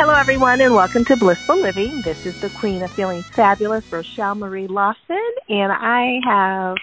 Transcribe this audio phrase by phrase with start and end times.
[0.00, 2.02] Hello, everyone, and welcome to Blissful Living.
[2.02, 6.76] This is the Queen of Feeling Fabulous, Rochelle Marie Lawson, and I have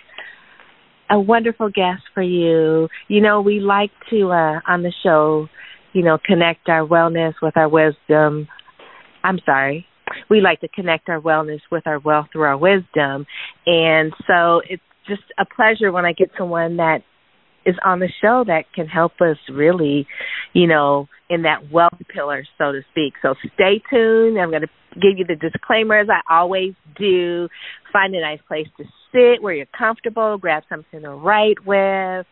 [1.10, 2.90] a wonderful guest for you.
[3.08, 5.48] You know, we like to, uh, on the show,
[5.94, 8.50] you know, connect our wellness with our wisdom.
[9.24, 9.88] I'm sorry.
[10.30, 13.26] We like to connect our wellness with our wealth through our wisdom.
[13.66, 17.00] And so it's just a pleasure when I get someone that
[17.66, 20.06] is on the show that can help us really,
[20.52, 23.14] you know, in that wealth pillar, so to speak.
[23.22, 24.40] So stay tuned.
[24.40, 27.48] I'm going to give you the disclaimers I always do.
[27.92, 32.26] Find a nice place to sit where you're comfortable, grab something to write with,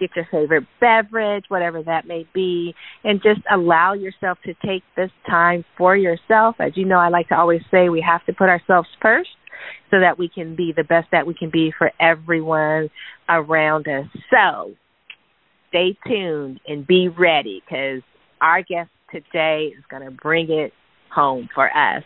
[0.00, 5.10] get your favorite beverage, whatever that may be, and just allow yourself to take this
[5.28, 6.56] time for yourself.
[6.58, 9.30] As you know, I like to always say we have to put ourselves first
[9.90, 12.90] so that we can be the best that we can be for everyone
[13.28, 14.06] around us.
[14.30, 14.74] So
[15.68, 18.02] stay tuned and be ready because
[18.40, 20.72] our guest today is going to bring it
[21.14, 22.02] home for us.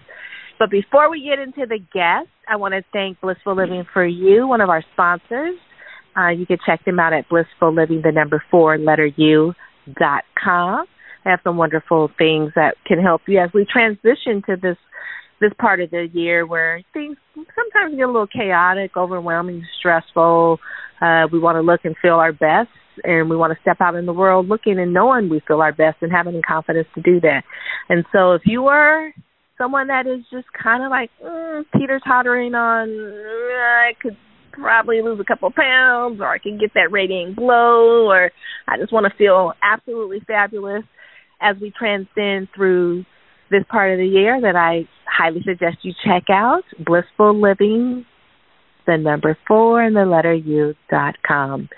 [0.59, 4.47] But before we get into the guest, I want to thank Blissful Living for You,
[4.47, 5.56] one of our sponsors.
[6.17, 9.55] Uh, you can check them out at Blissful Living, the number four, letter U,
[9.98, 10.86] dot com.
[11.25, 14.77] They have some wonderful things that can help you as we transition to this
[15.41, 20.58] this part of the year where things sometimes get a little chaotic, overwhelming, stressful.
[21.01, 22.69] Uh, we want to look and feel our best,
[23.05, 25.73] and we want to step out in the world looking and knowing we feel our
[25.73, 27.42] best and having the confidence to do that.
[27.89, 29.12] And so, if you are
[29.59, 34.17] someone that is just kind of like mm, teeter tottering on, I could
[34.53, 38.30] probably lose a couple pounds, or I can get that radiant glow, or
[38.69, 40.83] I just want to feel absolutely fabulous
[41.41, 43.05] as we transcend through
[43.51, 48.05] this part of the year that I highly suggest you check out Blissful Living,
[48.86, 51.69] the number four and the letter U dot com.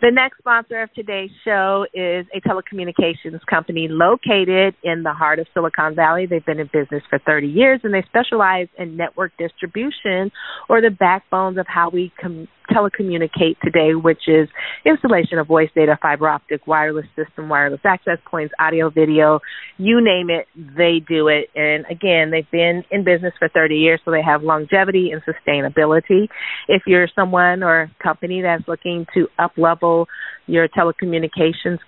[0.00, 5.46] The next sponsor of today's show is a telecommunications company located in the heart of
[5.54, 6.26] Silicon Valley.
[6.26, 10.30] They've been in business for 30 years and they specialize in network distribution
[10.68, 14.48] or the backbones of how we com- telecommunicate today, which is
[14.84, 19.40] installation of voice data, fiber optic, wireless system, wireless access points, audio, video,
[19.78, 21.48] you name it, they do it.
[21.54, 26.28] And again, they've been in business for 30 years, so they have longevity and sustainability.
[26.68, 30.06] If you're someone or company that's looking to up level
[30.46, 31.78] your telecommunications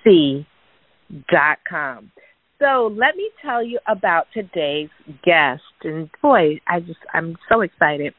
[0.03, 0.46] C
[1.31, 2.12] dot com.
[2.59, 4.90] So let me tell you about today's
[5.24, 5.63] guest.
[5.84, 8.13] And boy, I just I'm so excited.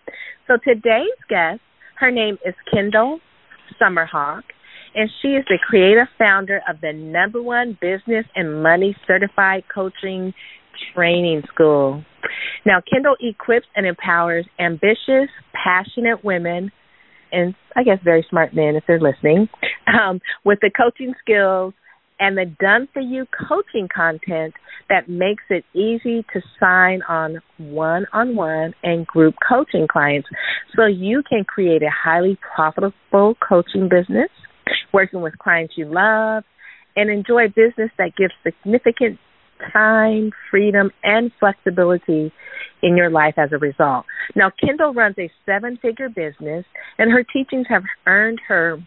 [0.48, 1.60] So today's guest,
[2.00, 3.20] her name is Kendall
[3.80, 4.42] Summerhawk,
[4.94, 10.32] and she is the creative founder of the number one business and money certified coaching
[10.94, 12.04] training school.
[12.64, 16.70] Now, Kendall equips and empowers ambitious, passionate women,
[17.32, 19.48] and I guess very smart men if they're listening,
[19.86, 21.74] um, with the coaching skills
[22.20, 24.54] and the done for you coaching content
[24.88, 30.28] that makes it easy to sign on one on one and group coaching clients
[30.76, 34.28] so you can create a highly profitable coaching business,
[34.92, 36.44] working with clients you love,
[36.94, 39.18] and enjoy business that gives significant
[39.72, 42.32] time, freedom, and flexibility
[42.82, 44.04] in your life as a result.
[44.34, 46.64] Now, Kendall runs a seven figure business,
[46.98, 48.78] and her teachings have earned her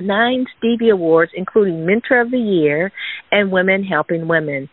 [0.00, 2.90] nine Stevie Awards, including Mentor of the Year
[3.30, 4.68] and Women Helping Women.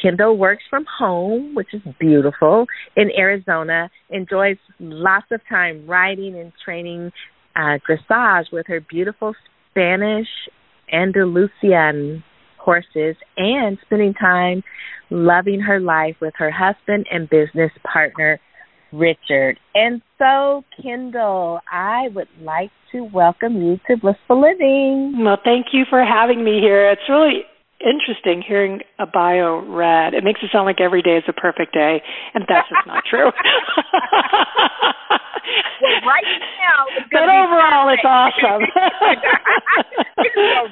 [0.00, 6.52] Kendall works from home, which is beautiful, in Arizona, enjoys lots of time writing and
[6.64, 7.10] training
[7.56, 9.34] uh, dressage with her beautiful
[9.70, 10.28] Spanish
[10.92, 12.22] Andalusian
[12.68, 14.62] horses and spending time
[15.08, 18.38] loving her life with her husband and business partner,
[18.92, 19.58] Richard.
[19.74, 25.14] And so, Kendall, I would like to welcome you to Blissful Living.
[25.24, 26.90] Well, thank you for having me here.
[26.90, 27.44] It's really
[27.80, 30.12] interesting hearing a bio read.
[30.12, 32.02] It makes it sound like every day is a perfect day,
[32.34, 33.30] and that's just not true.
[35.82, 36.24] well, right
[36.58, 38.62] now, but overall, it's awesome.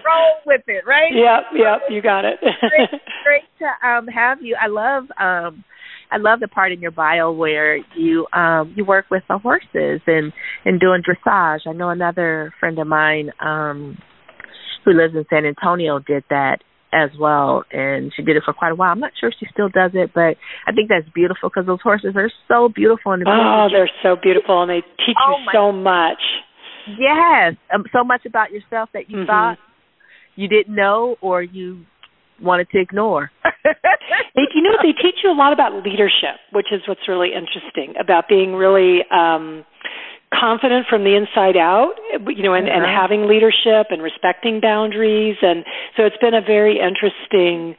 [0.05, 1.13] roll with it, right?
[1.13, 2.41] Yep, yep, you got it.
[2.41, 2.91] great,
[3.25, 4.57] great to um, have you.
[4.61, 5.65] I love um,
[6.11, 10.01] I love the part in your bio where you um you work with the horses
[10.07, 10.33] and
[10.65, 11.61] and doing dressage.
[11.67, 13.99] I know another friend of mine um
[14.85, 16.59] who lives in San Antonio did that
[16.97, 18.91] as well and she did it for quite a while.
[18.91, 21.83] I'm not sure if she still does it, but I think that's beautiful because those
[21.83, 25.73] horses are so beautiful and Oh, they're so beautiful and they teach oh, you so
[25.73, 26.23] much.
[26.99, 29.27] Yes, um, so much about yourself that you mm-hmm.
[29.27, 29.59] thought
[30.37, 31.85] you didn't know or you
[32.41, 33.31] wanted to ignore.
[33.45, 37.95] they, you know, they teach you a lot about leadership, which is what's really interesting
[38.01, 39.65] about being really um
[40.35, 41.95] confident from the inside out,
[42.29, 43.01] you know, and, and Uh-huh.
[43.03, 45.65] having leadership and respecting boundaries, and
[45.97, 47.77] so it's been a very interesting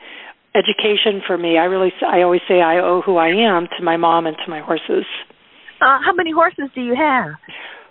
[0.55, 1.57] education for me.
[1.57, 4.49] I really, I always say I owe who I am to my mom and to
[4.49, 5.05] my horses.
[5.81, 7.35] Uh, how many horses do you have?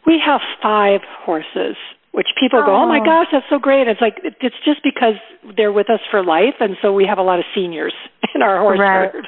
[0.06, 1.76] We have five horses,
[2.12, 3.05] which people go, "Oh my Oh.
[3.05, 5.14] gosh, that's so great!" It's like it's just because
[5.56, 7.94] they're with us for life, and so we have a lot of seniors
[8.37, 9.11] in our horse Right.
[9.12, 9.27] herd.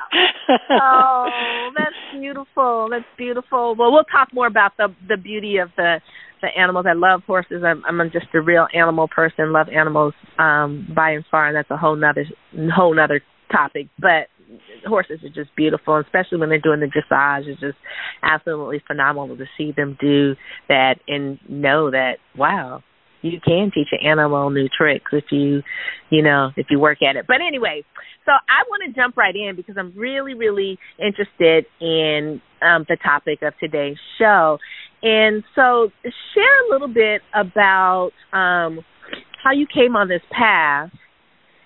[0.71, 2.89] oh, that's beautiful.
[2.91, 3.75] That's beautiful.
[3.77, 6.01] Well, we'll talk more about the the beauty of the
[6.41, 6.87] the animals.
[6.89, 7.63] I love horses.
[7.67, 9.53] I'm I'm just a real animal person.
[9.53, 12.25] Love animals um by and far, and that's a whole nother
[12.75, 13.21] whole nother
[13.51, 13.89] topic.
[13.99, 14.29] But
[14.87, 17.47] horses are just beautiful, especially when they're doing the dressage.
[17.49, 17.79] It's just
[18.23, 20.35] absolutely phenomenal to see them do
[20.69, 22.83] that and know that wow,
[23.23, 25.63] you can teach an animal new tricks if you,
[26.11, 27.27] you know, if you work at it.
[27.27, 27.85] But anyway,
[28.29, 32.99] so I want to jump right in because I'm really, really interested in um, the
[33.03, 34.59] topic of today's show.
[35.03, 35.91] And so,
[36.35, 38.81] share a little bit about um,
[39.43, 40.91] how you came on this path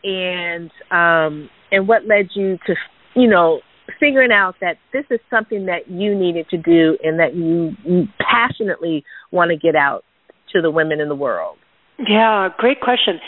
[0.05, 2.75] and um, and what led you to,
[3.17, 3.61] you know,
[3.99, 8.05] figuring out that this is something that you needed to do and that you, you
[8.21, 10.05] passionately want to get out
[10.53, 11.57] to the women in the world.
[11.99, 13.19] Yeah, great question.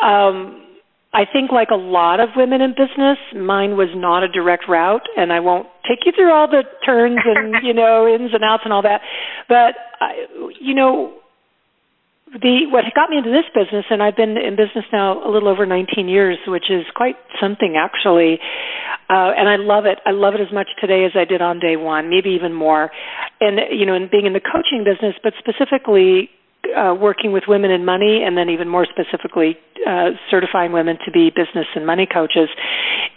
[0.00, 0.73] Um,
[1.14, 5.06] I think, like a lot of women in business, mine was not a direct route,
[5.16, 8.62] and I won't take you through all the turns and you know ins and outs
[8.64, 9.00] and all that.
[9.48, 10.26] But I,
[10.60, 11.14] you know,
[12.34, 15.48] the what got me into this business, and I've been in business now a little
[15.48, 18.42] over 19 years, which is quite something actually.
[19.08, 20.00] Uh, and I love it.
[20.06, 22.90] I love it as much today as I did on day one, maybe even more.
[23.40, 26.30] And you know, and being in the coaching business, but specifically
[26.76, 29.56] uh, working with women in money, and then even more specifically,
[29.86, 32.48] uh, certifying women to be business and money coaches.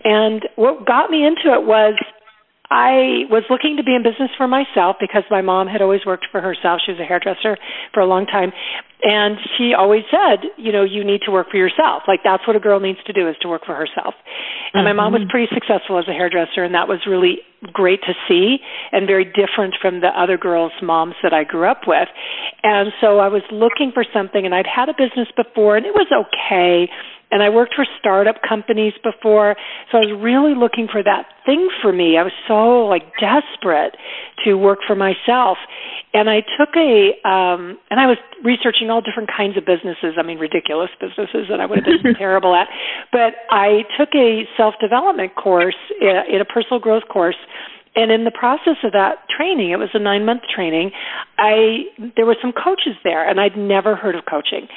[0.03, 1.95] And what got me into it was
[2.69, 6.27] I was looking to be in business for myself because my mom had always worked
[6.31, 6.81] for herself.
[6.85, 7.57] She was a hairdresser
[7.93, 8.51] for a long time.
[9.01, 12.03] And she always said, you know, you need to work for yourself.
[12.07, 14.15] Like that's what a girl needs to do is to work for herself.
[14.73, 15.29] And my mom was mm-hmm.
[15.29, 17.39] pretty successful as a hairdresser and that was really
[17.71, 18.57] great to see
[18.91, 22.09] and very different from the other girls' moms that I grew up with.
[22.63, 25.93] And so I was looking for something and I'd had a business before and it
[25.93, 26.89] was okay
[27.31, 29.55] and I worked for startup companies before,
[29.91, 32.17] so I was really looking for that thing for me.
[32.17, 33.95] I was so like desperate
[34.45, 35.57] to work for myself.
[36.13, 40.23] And I took a um and I was researching all different kinds of businesses, I
[40.23, 42.67] mean ridiculous businesses that I would have been terrible at.
[43.11, 47.37] But I took a self-development course in a personal growth course
[47.97, 50.91] and in the process of that training it was a nine month training
[51.37, 51.81] i
[52.15, 54.67] there were some coaches there and i'd never heard of coaching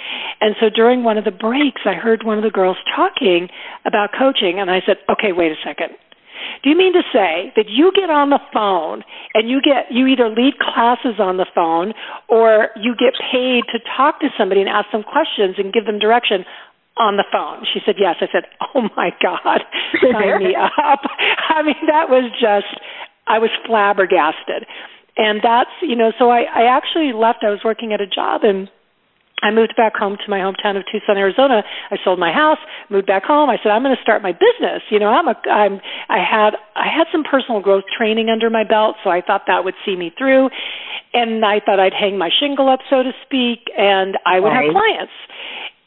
[0.40, 3.48] and so during one of the breaks i heard one of the girls talking
[3.84, 5.92] about coaching and i said okay wait a second
[6.64, 10.06] do you mean to say that you get on the phone and you get you
[10.06, 11.92] either lead classes on the phone
[12.28, 15.98] or you get paid to talk to somebody and ask them questions and give them
[15.98, 16.44] direction
[17.00, 17.64] on the phone.
[17.64, 18.16] She said, Yes.
[18.20, 19.64] I said, Oh my God,
[20.12, 21.00] sign me up.
[21.48, 22.68] I mean, that was just,
[23.26, 24.66] I was flabbergasted.
[25.16, 27.40] And that's, you know, so I, I actually left.
[27.42, 28.68] I was working at a job and
[29.42, 31.62] I moved back home to my hometown of Tucson, Arizona.
[31.90, 32.58] I sold my house,
[32.90, 33.48] moved back home.
[33.48, 34.82] I said, I'm going to start my business.
[34.90, 38.64] You know, I'm a, I'm, I had, I had some personal growth training under my
[38.64, 40.50] belt, so I thought that would see me through.
[41.12, 44.64] And I thought I'd hang my shingle up, so to speak, and I would Right.
[44.66, 45.12] have clients.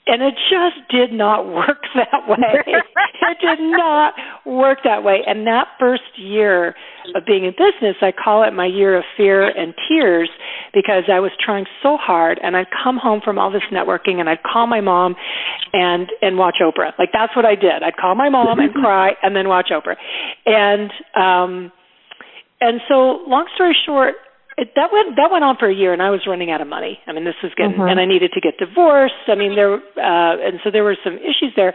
[0.06, 2.38] And it just did not work that way.
[2.66, 4.14] it did not
[4.46, 5.22] work that way.
[5.26, 6.76] And that first year
[7.16, 10.30] of being in business, I call it my year of fear and tears
[10.74, 14.30] because I was trying so hard and I'd come home from all this networking and
[14.30, 15.16] I'd call my mom
[15.72, 16.92] and and watch Oprah.
[17.00, 17.84] Like that's what I did.
[17.84, 19.96] I'd call my mom and cry and then watch Oprah.
[20.46, 21.72] And um
[22.60, 24.16] and so long story short,
[24.58, 26.68] it, that went that went on for a year, and I was running out of
[26.68, 27.00] money.
[27.08, 27.90] I mean, this was getting, Mhm.
[27.90, 29.28] and I needed to get divorced.
[29.28, 31.74] I mean, there, uh, and so there were some issues there,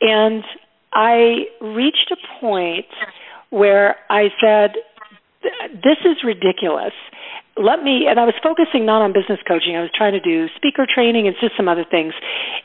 [0.00, 0.44] and
[0.92, 2.86] I reached a point
[3.50, 4.76] where I said,
[5.82, 6.94] "This is ridiculous."
[7.56, 9.76] let me and I was focusing not on business coaching.
[9.76, 12.12] I was trying to do speaker training and just some other things.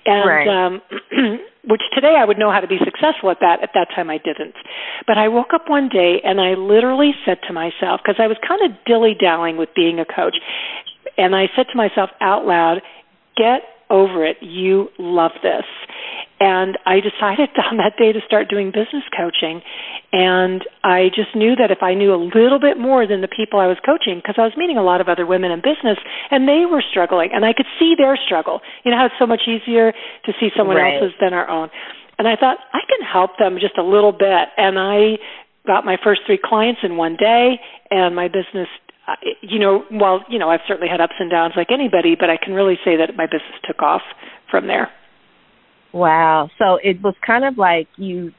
[0.05, 0.47] And right.
[0.47, 0.81] um
[1.69, 3.61] which today I would know how to be successful at that.
[3.61, 4.55] At that time I didn't.
[5.05, 8.37] But I woke up one day and I literally said to myself because I was
[8.41, 10.35] kind of dilly-dallying with being a coach.
[11.17, 12.81] And I said to myself out loud,
[13.37, 14.37] "Get over it.
[14.41, 15.65] You love this."
[16.39, 19.61] And I decided on that day to start doing business coaching.
[20.11, 23.59] And I just knew that if I knew a little bit more than the people
[23.59, 25.99] I was coaching, because I was meeting a lot of other women in business
[26.31, 28.61] and they were struggling and I could see their struggle.
[28.83, 30.97] You know how it's so much easier to see someone right.
[30.97, 31.69] else's than our own.
[32.17, 34.49] And I thought, I can help them just a little bit.
[34.57, 35.19] And I
[35.67, 37.59] got my first three clients in one day
[37.91, 38.67] and my business
[39.09, 42.29] uh, you know, well, you know, I've certainly had ups and downs like anybody, but
[42.29, 44.01] I can really say that my business took off
[44.51, 44.89] from there.
[45.93, 46.49] Wow.
[46.59, 48.31] So it was kind of like you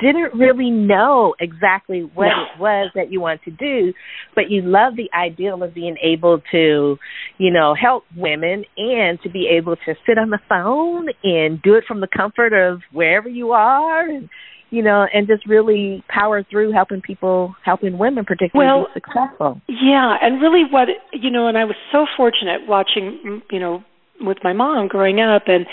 [0.00, 2.42] didn't really know exactly what no.
[2.42, 3.92] it was that you wanted to do,
[4.34, 6.96] but you love the ideal of being able to,
[7.38, 11.74] you know, help women and to be able to sit on the phone and do
[11.74, 14.28] it from the comfort of wherever you are and
[14.70, 19.60] you know, and just really power through helping people, helping women particularly well, be successful.
[19.68, 23.84] Yeah, and really what, you know, and I was so fortunate watching, you know,
[24.20, 25.66] with my mom growing up and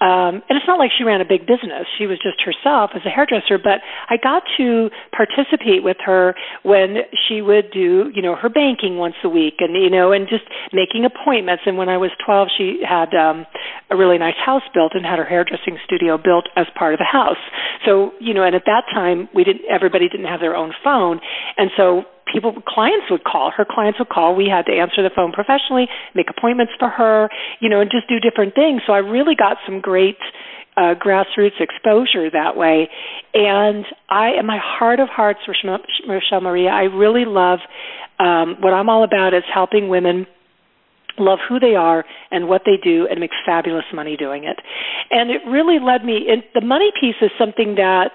[0.00, 1.86] um and it's not like she ran a big business.
[1.98, 6.98] She was just herself as a hairdresser but i got to participate with her when
[7.26, 10.44] she would do you know her banking once a week and you know and just
[10.72, 11.62] making appointments.
[11.66, 13.46] And when i was 12 she had um
[13.90, 17.08] a really nice house built and had her hairdressing studio built as part of the
[17.08, 17.40] house.
[17.84, 21.20] So you know and at that time we didn't everybody didn't have their own phone.
[21.56, 24.34] And so people clients would call her clients would call.
[24.34, 27.28] We had to answer the phone professionally make appointments for her
[27.60, 28.82] you know and just do different things.
[28.86, 30.18] So i really got some great
[30.76, 32.88] uh, grassroots exposure that way.
[33.34, 37.60] And i in my heart of hearts rochelle maria i really love
[38.18, 40.26] um, what i'm all about is helping women
[41.20, 44.60] love who they are and what they do and make fabulous money doing it.
[45.10, 48.12] And it really led me in the money piece is something that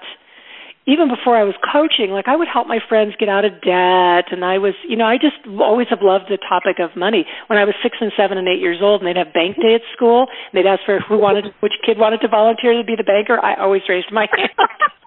[0.86, 4.28] even before I was coaching, like I would help my friends get out of debt,
[4.32, 7.24] and I was, you know, I just always have loved the topic of money.
[7.48, 9.74] When I was six and seven and eight years old, and they'd have bank day
[9.74, 12.96] at school, and they'd ask for who wanted, which kid wanted to volunteer to be
[12.96, 13.40] the banker.
[13.40, 14.52] I always raised my hand.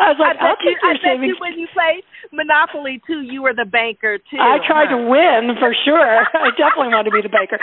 [0.00, 1.28] I was like, I will take you, your I savings.
[1.28, 4.40] You when you played Monopoly too, you were the banker too.
[4.40, 4.96] I tried huh?
[4.96, 6.24] to win for sure.
[6.34, 7.58] I definitely wanted to be the banker.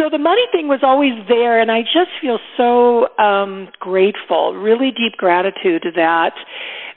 [0.00, 4.90] So the money thing was always there, and I just feel so um grateful, really
[4.90, 6.32] deep gratitude to that.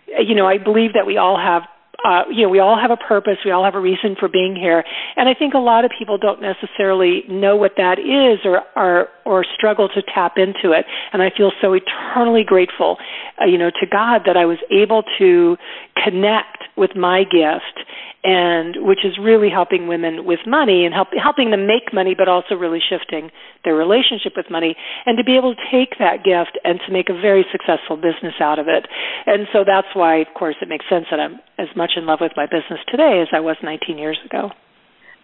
[0.08, 1.64] You know, I believe that we all have
[2.06, 4.56] uh, you know, we all have a purpose, we all have a reason for being
[4.56, 4.84] here,
[5.16, 9.08] and I think a lot of people don't necessarily know what that is, or or,
[9.26, 10.86] or struggle to tap into it.
[11.12, 12.98] And I feel so eternally grateful,
[13.42, 15.58] uh, you know, to God that I was able to
[16.04, 17.82] connect with my gift
[18.24, 22.28] and which is really helping women with money and help, helping them make money, but
[22.28, 23.30] also really shifting
[23.64, 24.76] their relationship with money,
[25.06, 28.36] and to be able to take that gift and to make a very successful business
[28.42, 28.86] out of it.
[29.26, 32.20] And so that's why, of course, it makes sense that I'm as much in love
[32.22, 34.50] with my business today as I was 19 years ago.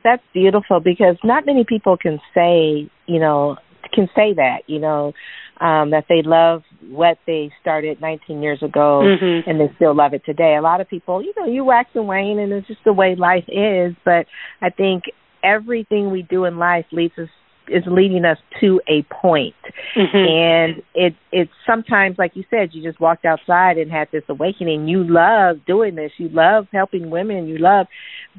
[0.04, 3.58] That's beautiful because not many people can say, you know,
[3.94, 5.13] can say that, you know,
[5.62, 9.50] um, that they love what they started 19 years ago mm-hmm.
[9.50, 10.56] and they still love it today.
[10.58, 13.16] A lot of people, you know, you wax and wane and it's just the way
[13.16, 14.25] life is, but
[14.62, 15.04] I think
[15.44, 17.30] everything we do in life leads us
[17.67, 19.55] is leading us to a point.
[19.96, 20.17] Mm-hmm.
[20.17, 24.88] and it it's sometimes like you said you just walked outside and had this awakening
[24.88, 27.88] you love doing this you love helping women you love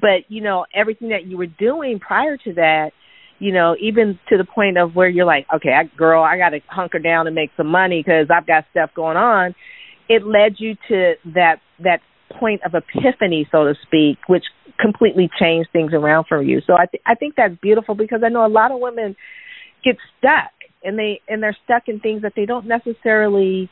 [0.01, 2.91] but you know everything that you were doing prior to that
[3.39, 6.51] you know, even to the point of where you're like, okay, I, girl, I got
[6.51, 9.55] to hunker down and make some money because I've got stuff going on.
[10.09, 12.01] It led you to that that
[12.39, 14.45] point of epiphany, so to speak, which
[14.81, 16.61] completely changed things around for you.
[16.67, 19.17] So I th- I think that's beautiful because I know a lot of women
[19.85, 23.71] get stuck and they and they're stuck in things that they don't necessarily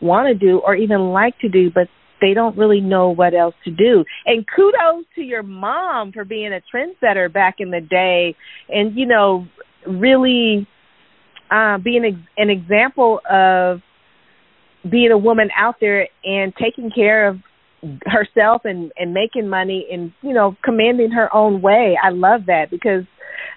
[0.00, 1.88] want to do or even like to do, but
[2.20, 4.04] they don't really know what else to do.
[4.26, 8.34] And kudos to your mom for being a trendsetter back in the day
[8.68, 9.46] and, you know,
[9.86, 10.66] really
[11.50, 13.80] uh, being ex- an example of
[14.88, 17.38] being a woman out there and taking care of
[18.04, 22.66] herself and and making money and you know commanding her own way i love that
[22.70, 23.04] because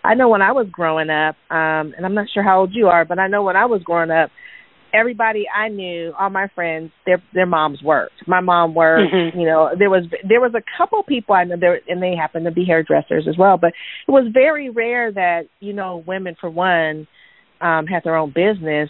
[0.04, 2.88] i know when i was growing up um and i'm not sure how old you
[2.88, 4.30] are but i know when i was growing up
[4.94, 8.28] everybody I knew, all my friends, their their moms worked.
[8.28, 9.13] My mom worked.
[9.13, 9.40] Mm-hmm.
[9.40, 12.46] You know, there was there was a couple people I know there, and they happened
[12.46, 13.58] to be hairdressers as well.
[13.58, 13.74] But
[14.08, 17.08] it was very rare that you know women, for one,
[17.62, 18.90] um, had their own business.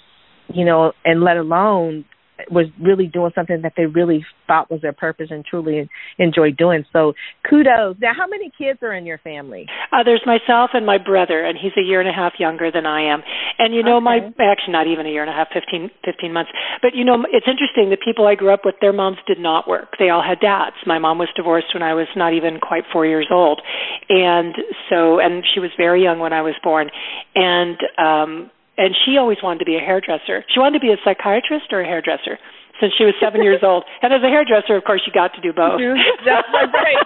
[0.53, 2.05] You know, and let alone
[2.49, 6.85] was really doing something that they really thought was their purpose and truly enjoyed doing.
[6.93, 7.13] So
[7.49, 7.97] kudos.
[7.99, 9.67] Now, how many kids are in your family?
[9.91, 12.85] Uh, there's myself and my brother, and he's a year and a half younger than
[12.85, 13.21] I am.
[13.59, 14.03] And you know, okay.
[14.03, 16.51] my actually not even a year and a half, fifteen, fifteen months.
[16.81, 17.89] But you know, it's interesting.
[17.89, 19.97] The people I grew up with, their moms did not work.
[19.99, 20.75] They all had dads.
[20.85, 23.61] My mom was divorced when I was not even quite four years old,
[24.09, 24.55] and
[24.89, 26.89] so and she was very young when I was born,
[27.35, 30.41] and um and she always wanted to be a hairdresser.
[30.49, 32.41] She wanted to be a psychiatrist or a hairdresser
[32.81, 33.85] since she was seven years old.
[34.01, 35.77] And as a hairdresser, of course, you got to do both.
[36.25, 36.97] That's right.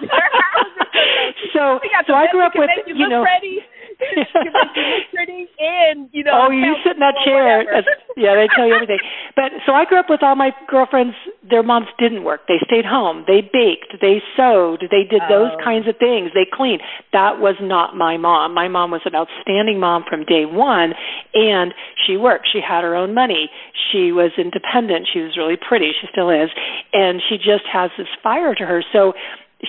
[1.52, 1.76] so,
[2.08, 3.28] so I grew up with you, you know.
[3.28, 3.60] Pretty.
[5.14, 6.48] pretty and you know.
[6.48, 7.64] Oh, you sit in that chair.
[8.16, 8.98] yeah, they tell you everything.
[9.34, 11.14] But so I grew up with all my girlfriends.
[11.48, 12.42] Their moms didn't work.
[12.48, 13.24] They stayed home.
[13.26, 13.96] They baked.
[14.00, 14.84] They sewed.
[14.90, 15.64] They did those oh.
[15.64, 16.30] kinds of things.
[16.34, 16.82] They cleaned.
[17.12, 18.54] That was not my mom.
[18.54, 20.92] My mom was an outstanding mom from day one,
[21.34, 21.72] and
[22.06, 22.48] she worked.
[22.52, 23.48] She had her own money.
[23.92, 25.08] She was independent.
[25.12, 25.92] She was really pretty.
[26.00, 26.50] She still is,
[26.92, 28.84] and she just has this fire to her.
[28.92, 29.12] So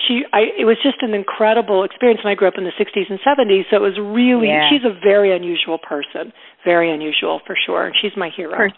[0.06, 3.10] she I it was just an incredible experience and I grew up in the 60s
[3.10, 4.68] and 70s so it was really yeah.
[4.70, 6.32] she's a very unusual person
[6.64, 8.70] very unusual for sure and she's my hero for,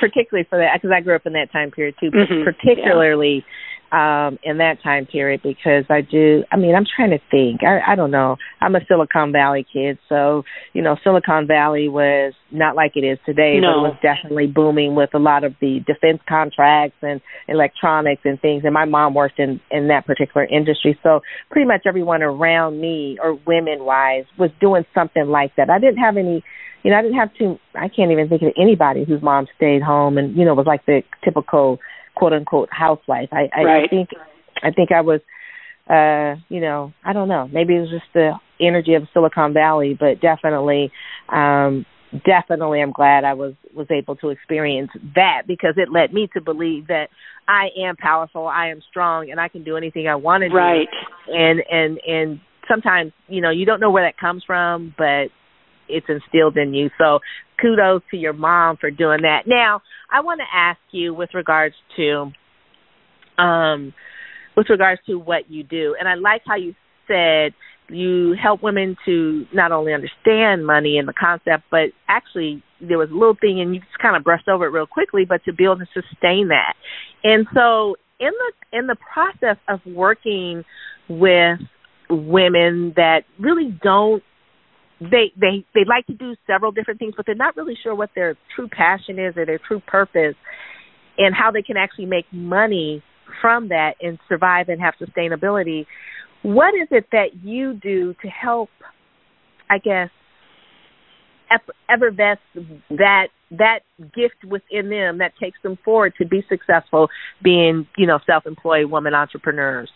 [0.00, 2.44] particularly for that because I grew up in that time period too but mm-hmm.
[2.44, 7.18] particularly yeah um in that time period because I do I mean I'm trying to
[7.30, 7.60] think.
[7.62, 8.36] I I don't know.
[8.60, 13.18] I'm a Silicon Valley kid so you know Silicon Valley was not like it is
[13.26, 13.68] today no.
[13.68, 18.40] but it was definitely booming with a lot of the defense contracts and electronics and
[18.40, 20.98] things and my mom worked in in that particular industry.
[21.02, 21.20] So
[21.50, 25.68] pretty much everyone around me or women wise was doing something like that.
[25.68, 26.42] I didn't have any
[26.82, 29.82] you know I didn't have to I can't even think of anybody whose mom stayed
[29.82, 31.78] home and you know was like the typical
[32.14, 33.28] quote unquote housewife.
[33.32, 33.84] I, I, right.
[33.84, 34.08] I think
[34.62, 35.20] I think I was
[35.90, 37.48] uh, you know, I don't know.
[37.52, 40.92] Maybe it was just the energy of Silicon Valley, but definitely
[41.28, 41.84] um
[42.26, 46.40] definitely I'm glad I was was able to experience that because it led me to
[46.40, 47.08] believe that
[47.48, 50.54] I am powerful, I am strong and I can do anything I want to do.
[50.54, 50.88] Right.
[51.28, 55.26] And and and sometimes, you know, you don't know where that comes from, but
[55.92, 56.90] it's instilled in you.
[56.98, 57.20] So
[57.60, 59.42] kudos to your mom for doing that.
[59.46, 62.32] Now, I want to ask you with regards to
[63.38, 63.94] um
[64.56, 65.96] with regards to what you do.
[65.98, 66.74] And I like how you
[67.08, 67.54] said
[67.88, 73.10] you help women to not only understand money and the concept, but actually there was
[73.10, 75.52] a little thing and you just kind of brushed over it real quickly, but to
[75.62, 76.74] able to sustain that.
[77.22, 80.64] And so in the in the process of working
[81.08, 81.58] with
[82.08, 84.22] women that really don't
[85.10, 88.10] they they they like to do several different things, but they're not really sure what
[88.14, 90.34] their true passion is or their true purpose,
[91.18, 93.02] and how they can actually make money
[93.40, 95.86] from that and survive and have sustainability.
[96.42, 98.70] What is it that you do to help?
[99.70, 100.10] I guess
[101.88, 102.38] effervesce
[102.90, 103.80] that that
[104.14, 107.08] gift within them that takes them forward to be successful,
[107.42, 109.90] being you know self-employed women entrepreneurs.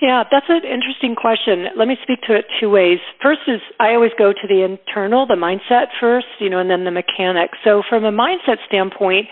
[0.00, 1.66] Yeah, that's an interesting question.
[1.76, 2.98] Let me speak to it two ways.
[3.22, 6.84] First is I always go to the internal, the mindset first, you know, and then
[6.84, 7.58] the mechanics.
[7.64, 9.26] So from a mindset standpoint,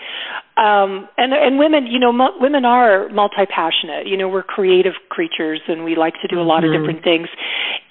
[0.57, 4.07] um, and and women, you know, mo- women are multi-passionate.
[4.07, 6.73] You know, we're creative creatures, and we like to do a lot mm-hmm.
[6.73, 7.29] of different things.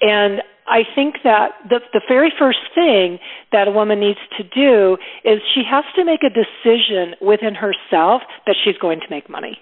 [0.01, 3.19] And I think that the the very first thing
[3.51, 8.21] that a woman needs to do is she has to make a decision within herself
[8.45, 9.57] that she's going to make money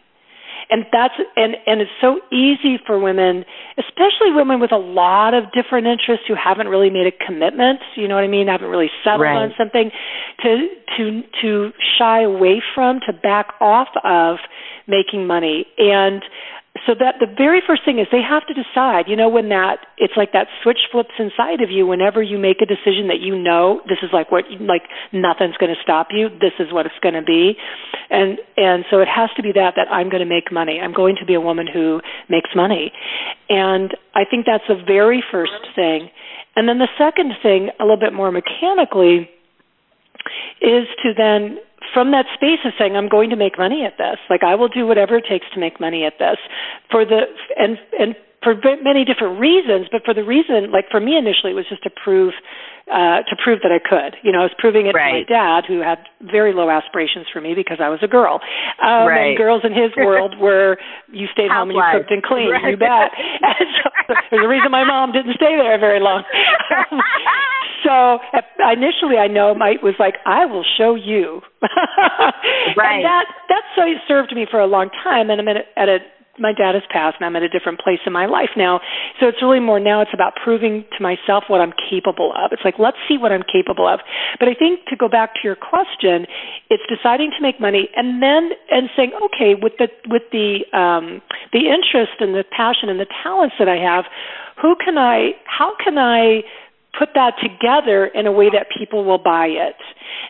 [0.69, 3.45] and that's and and it's so easy for women
[3.77, 8.07] especially women with a lot of different interests who haven't really made a commitment you
[8.07, 9.35] know what i mean haven't really settled right.
[9.37, 9.91] on something
[10.41, 14.37] to to to shy away from to back off of
[14.87, 16.23] making money and
[16.83, 19.87] so that the very first thing is they have to decide you know when that
[19.97, 23.39] it's like that switch flips inside of you whenever you make a decision that you
[23.39, 24.83] know this is like what like
[25.13, 27.55] nothing's going to stop you this is what it's going to be.
[28.09, 30.79] And and so it has to be that that i'm going to make money.
[30.83, 32.91] I'm going to be a woman who makes money.
[33.49, 36.09] And i think that's the very first thing.
[36.55, 39.29] And then the second thing a little bit more mechanically
[40.61, 41.57] is to then
[41.93, 44.17] from that space of saying I'm going to make money at this.
[44.29, 46.37] Like I will do whatever it takes to make money at this.
[46.91, 47.23] For the
[47.57, 48.53] and and for
[48.85, 51.89] many different reasons, but for the reason, like for me initially, it was just to
[51.89, 52.37] prove
[52.85, 54.13] uh, to prove that I could.
[54.21, 55.25] You know, I was proving it right.
[55.25, 58.37] to my dad, who had very low aspirations for me because I was a girl.
[58.77, 59.33] Um, right.
[59.33, 60.77] And girls in his world were
[61.09, 62.53] you stayed home and you cooked and cleaned.
[62.53, 62.71] Right.
[62.71, 63.09] You bet.
[63.45, 66.23] And so there's a reason my mom didn't stay there very long.
[67.85, 68.19] so
[68.61, 71.41] initially, I know Mike was like, "I will show you."
[72.77, 73.01] right.
[73.01, 75.29] And that that so served me for a long time.
[75.29, 75.97] And I'm at a, at a
[76.39, 78.79] my dad has passed and I'm at a different place in my life now.
[79.19, 82.51] So it's really more now it's about proving to myself what I'm capable of.
[82.51, 83.99] It's like let's see what I'm capable of.
[84.39, 86.27] But I think to go back to your question,
[86.69, 91.21] it's deciding to make money and then and saying, okay, with the with the um
[91.53, 94.05] the interest and the passion and the talents that I have,
[94.61, 96.43] who can I how can I
[96.97, 99.75] put that together in a way that people will buy it.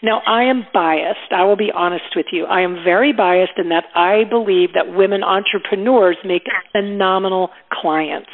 [0.04, 1.32] Now, I am biased.
[1.32, 2.46] I will be honest with you.
[2.46, 8.30] I am very biased in that I believe that women entrepreneurs make phenomenal clients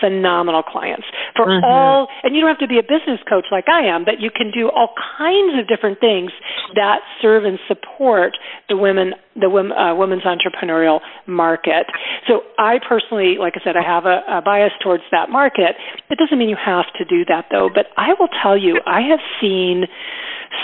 [0.00, 1.06] phenomenal clients.
[1.36, 1.64] For mm-hmm.
[1.64, 4.30] all and you don't have to be a business coach like I am but you
[4.30, 6.30] can do all kinds of different things
[6.74, 8.32] that serve and support
[8.68, 11.86] the women the women, uh, women's entrepreneurial market.
[12.28, 15.76] So I personally like I said I have a, a bias towards that market.
[16.10, 19.00] It doesn't mean you have to do that though but I will tell you I
[19.10, 19.84] have seen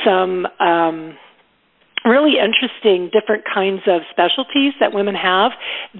[0.05, 1.17] some um
[2.05, 5.53] really interesting different kinds of specialties that women have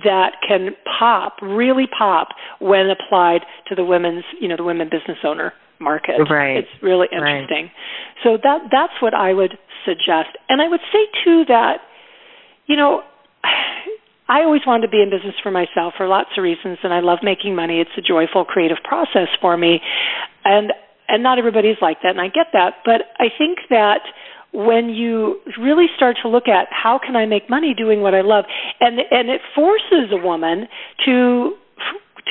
[0.05, 2.29] that can pop, really pop
[2.61, 6.21] when applied to the women's, you know, the women business owner market.
[6.31, 6.59] Right.
[6.59, 7.73] It's really interesting.
[7.73, 8.23] Right.
[8.23, 10.37] So that that's what I would suggest.
[10.49, 11.79] And I would say too that
[12.67, 13.03] you know
[14.29, 17.01] I always wanted to be in business for myself for lots of reasons and I
[17.01, 17.81] love making money.
[17.81, 19.81] It's a joyful creative process for me.
[20.45, 20.73] And
[21.09, 24.03] and not everybody's like that and I get that, but I think that
[24.53, 28.23] when you really start to look at how can I make money doing what I
[28.23, 28.45] love,
[28.81, 30.67] and and it forces a woman
[31.07, 31.57] to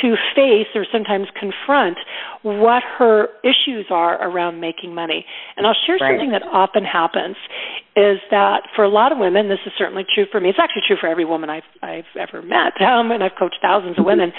[0.01, 1.97] to face or sometimes confront
[2.41, 5.25] what her issues are around making money.
[5.58, 6.13] And I'll share right.
[6.13, 7.36] something that often happens
[7.95, 10.49] is that for a lot of women, this is certainly true for me.
[10.49, 13.99] It's actually true for every woman I've I've ever met, um, and I've coached thousands
[13.99, 14.32] of women.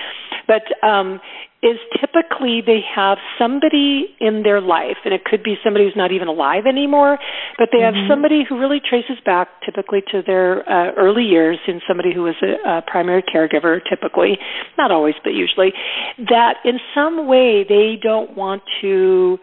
[0.47, 1.21] But um,
[1.63, 6.11] is typically they have somebody in their life, and it could be somebody who's not
[6.11, 7.19] even alive anymore,
[7.59, 8.11] but they have mm-hmm.
[8.11, 12.37] somebody who really traces back typically to their uh, early years in somebody who was
[12.43, 14.39] a, a primary caregiver, typically,
[14.79, 15.73] not always, but usually,
[16.17, 19.39] that in some way they don't want to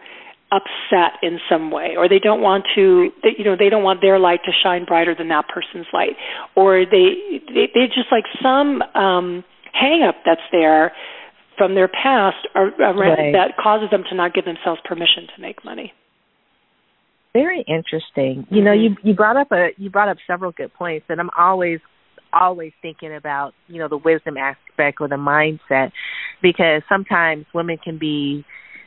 [0.50, 4.00] upset in some way or they don't want to they, you know they don't want
[4.00, 6.16] their light to shine brighter than that person's light
[6.56, 10.92] or they they, they just like some um hang up that's there
[11.58, 13.32] from their past right.
[13.32, 15.92] that causes them to not give themselves permission to make money.
[17.32, 18.46] Very interesting.
[18.50, 19.04] You know, mm-hmm.
[19.04, 21.80] you you brought up a you brought up several good points, and I'm always
[22.32, 25.92] always thinking about you know the wisdom aspect or the mindset
[26.42, 28.44] because sometimes women can be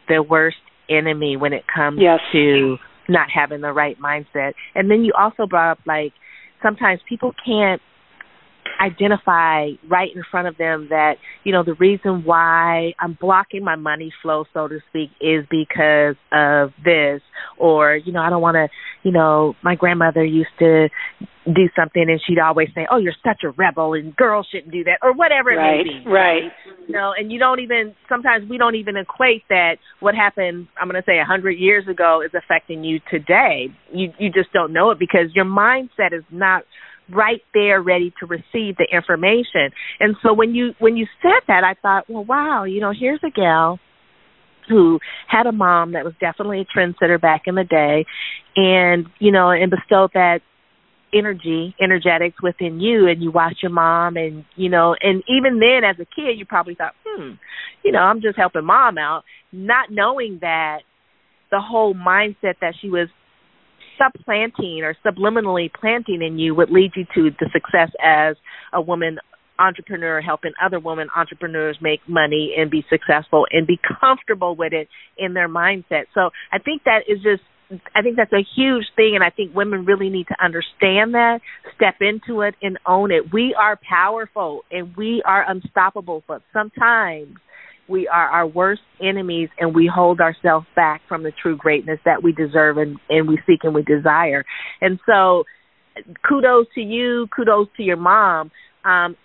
[0.08, 0.58] their worst
[0.90, 2.20] enemy when it comes yes.
[2.32, 4.54] to not having the right mindset.
[4.76, 6.14] And then you also brought up like
[6.64, 7.82] sometimes people can't
[8.80, 13.76] identify right in front of them that you know the reason why I'm blocking my
[13.76, 17.22] money flow so to speak is because of this.
[17.58, 18.68] Or you know I don't want to
[19.04, 20.90] you know my grandmother used to
[21.46, 24.84] do something and she'd always say oh you're such a rebel and girls shouldn't do
[24.84, 26.52] that or whatever it right, may be right.
[26.88, 30.88] you know and you don't even sometimes we don't even equate that what happened I'm
[30.88, 33.68] going to say a 100 years ago is affecting you today.
[33.94, 36.64] You you just don't know it because your mindset is not
[37.10, 39.72] right there ready to receive the information.
[40.00, 43.22] And so when you when you said that I thought, well wow, you know, here's
[43.24, 43.80] a gal
[44.70, 48.06] who had a mom that was definitely a trendsetter back in the day
[48.56, 50.40] and, you know, and bestowed that
[51.14, 55.84] energy, energetics within you and you watch your mom and you know, and even then
[55.84, 57.32] as a kid you probably thought, hmm,
[57.84, 60.80] you know, I'm just helping mom out, not knowing that
[61.50, 63.10] the whole mindset that she was
[64.02, 68.36] supplanting or subliminally planting in you would lead you to the success as
[68.74, 69.18] a woman
[69.60, 74.88] entrepreneur helping other women entrepreneurs make money and be successful and be comfortable with it
[75.18, 76.06] in their mindset.
[76.14, 77.44] So I think that is just
[77.96, 81.40] I think that's a huge thing and I think women really need to understand that,
[81.76, 83.32] step into it and own it.
[83.32, 87.38] We are powerful and we are unstoppable, but sometimes
[87.92, 92.24] we are our worst enemies and we hold ourselves back from the true greatness that
[92.24, 94.46] we deserve and, and we seek and we desire.
[94.80, 95.44] And so
[96.28, 98.52] kudos to you, kudos to your mom.
[98.86, 99.16] Um,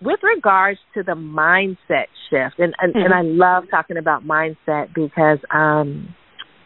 [0.00, 3.04] with regards to the mindset shift, and and, mm-hmm.
[3.04, 6.14] and I love talking about mindset because um,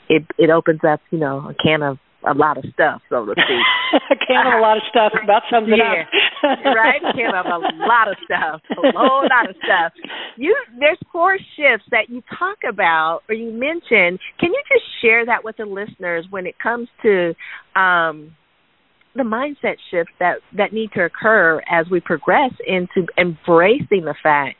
[0.08, 3.32] it it opens up, you know, a can of a lot of stuff, so to
[3.32, 3.64] speak.
[4.10, 5.12] a can of a lot of stuff.
[5.22, 6.02] About something yeah.
[6.02, 6.74] up.
[6.74, 7.00] right?
[7.02, 8.60] A can of a lot of stuff.
[8.70, 9.92] A whole lot of stuff.
[10.36, 14.18] You there's four shifts that you talk about or you mention.
[14.38, 17.34] Can you just share that with the listeners when it comes to
[17.78, 18.34] um
[19.14, 24.56] the mindset shifts that that need to occur as we progress into embracing the fact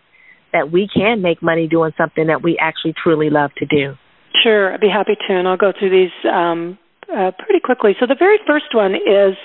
[0.52, 3.94] that we can make money doing something that we actually truly love to do.
[4.42, 6.78] Sure, I'd be happy to, and I'll go through these um,
[7.14, 7.94] uh, pretty quickly.
[7.98, 9.36] So the very first one is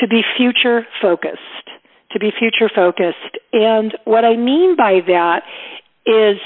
[0.00, 1.38] to be future focused.
[2.12, 3.38] to be future focused.
[3.52, 5.42] And what I mean by that
[6.06, 6.36] is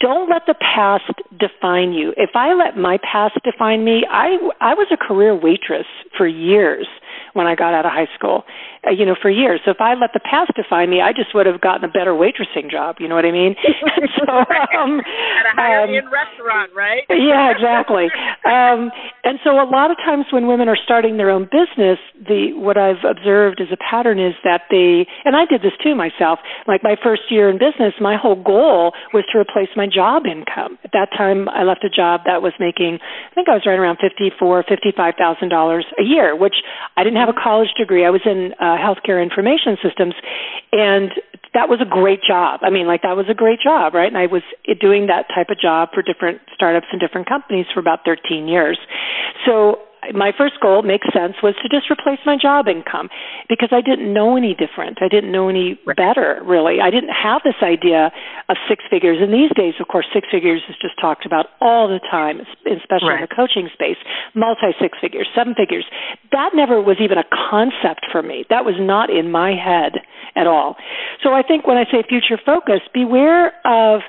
[0.00, 1.04] don't let the past
[1.38, 2.12] define you.
[2.16, 6.88] If I let my past define me, I I was a career waitress for years
[7.34, 8.44] when I got out of high school,
[8.86, 9.60] uh, you know, for years.
[9.64, 12.14] So if I let the past define me, I just would have gotten a better
[12.14, 12.96] waitressing job.
[12.98, 13.54] You know what I mean?
[14.18, 14.32] so,
[14.78, 17.02] um, At a higher um, restaurant, right?
[17.10, 18.06] yeah, exactly.
[18.46, 18.90] Um,
[19.22, 22.78] and so a lot of times when women are starting their own business, the what
[22.78, 26.38] I've observed as a pattern is that they, and I did this too myself.
[26.66, 30.78] Like my first year in business, my whole goal was to replace my job income.
[30.84, 33.78] At that time, I left a job that was making, I think I was right
[33.78, 36.54] around fifty-four, fifty-five thousand dollars a year, which
[36.96, 38.04] I didn't have a college degree.
[38.04, 40.14] I was in uh, healthcare information systems,
[40.72, 41.10] and
[41.54, 42.60] that was a great job.
[42.62, 44.08] I mean, like that was a great job, right?
[44.08, 44.42] And I was
[44.80, 48.78] doing that type of job for different startups and different companies for about 13 years.
[49.46, 49.78] So
[50.12, 53.08] my first goal makes sense was to just replace my job income
[53.48, 54.98] because I didn't know any different.
[55.00, 56.82] I didn't know any better really.
[56.82, 58.10] I didn't have this idea
[58.48, 59.18] of six figures.
[59.20, 63.16] And these days, of course, six figures is just talked about all the time, especially
[63.16, 63.22] right.
[63.22, 63.98] in the coaching space.
[64.34, 65.86] Multi six figures, seven figures.
[66.32, 68.44] That never was even a concept for me.
[68.50, 70.02] That was not in my head
[70.36, 70.76] at all.
[71.22, 74.02] So I think when I say future focus, beware of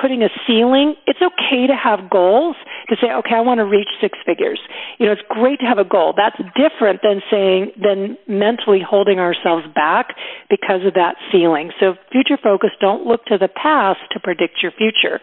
[0.00, 0.94] putting a ceiling.
[1.06, 2.56] It's okay to have goals
[2.88, 4.60] to say, okay, I want to reach six figures.
[4.98, 6.14] You know, it's great to have a goal.
[6.16, 10.14] That's different than saying, than mentally holding ourselves back
[10.50, 11.70] because of that ceiling.
[11.80, 15.20] So future focus, don't look to the past to predict your future.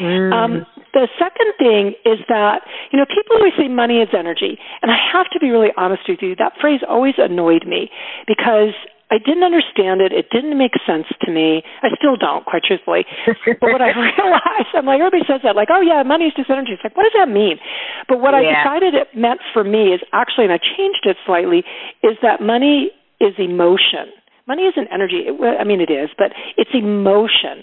[0.00, 0.32] Mm.
[0.32, 4.58] Um, the second thing is that, you know, people always say money is energy.
[4.82, 6.34] And I have to be really honest with you.
[6.36, 7.90] That phrase always annoyed me
[8.26, 8.74] because
[9.10, 10.10] I didn't understand it.
[10.10, 11.62] It didn't make sense to me.
[11.82, 13.06] I still don't, quite truthfully.
[13.26, 16.50] but what I realized, I'm like, everybody says that, like, oh yeah, money is just
[16.50, 16.74] energy.
[16.74, 17.62] It's like, what does that mean?
[18.10, 18.42] But what yeah.
[18.42, 21.62] I decided it meant for me is actually, and I changed it slightly,
[22.02, 22.90] is that money
[23.22, 24.10] is emotion.
[24.50, 25.30] Money isn't energy.
[25.30, 27.62] It, I mean, it is, but it's emotion.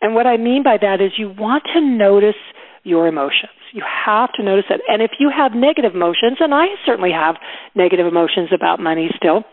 [0.00, 2.40] And what I mean by that is you want to notice
[2.84, 3.52] your emotions.
[3.72, 4.80] You have to notice it.
[4.88, 7.36] And if you have negative emotions, and I certainly have
[7.74, 9.44] negative emotions about money still,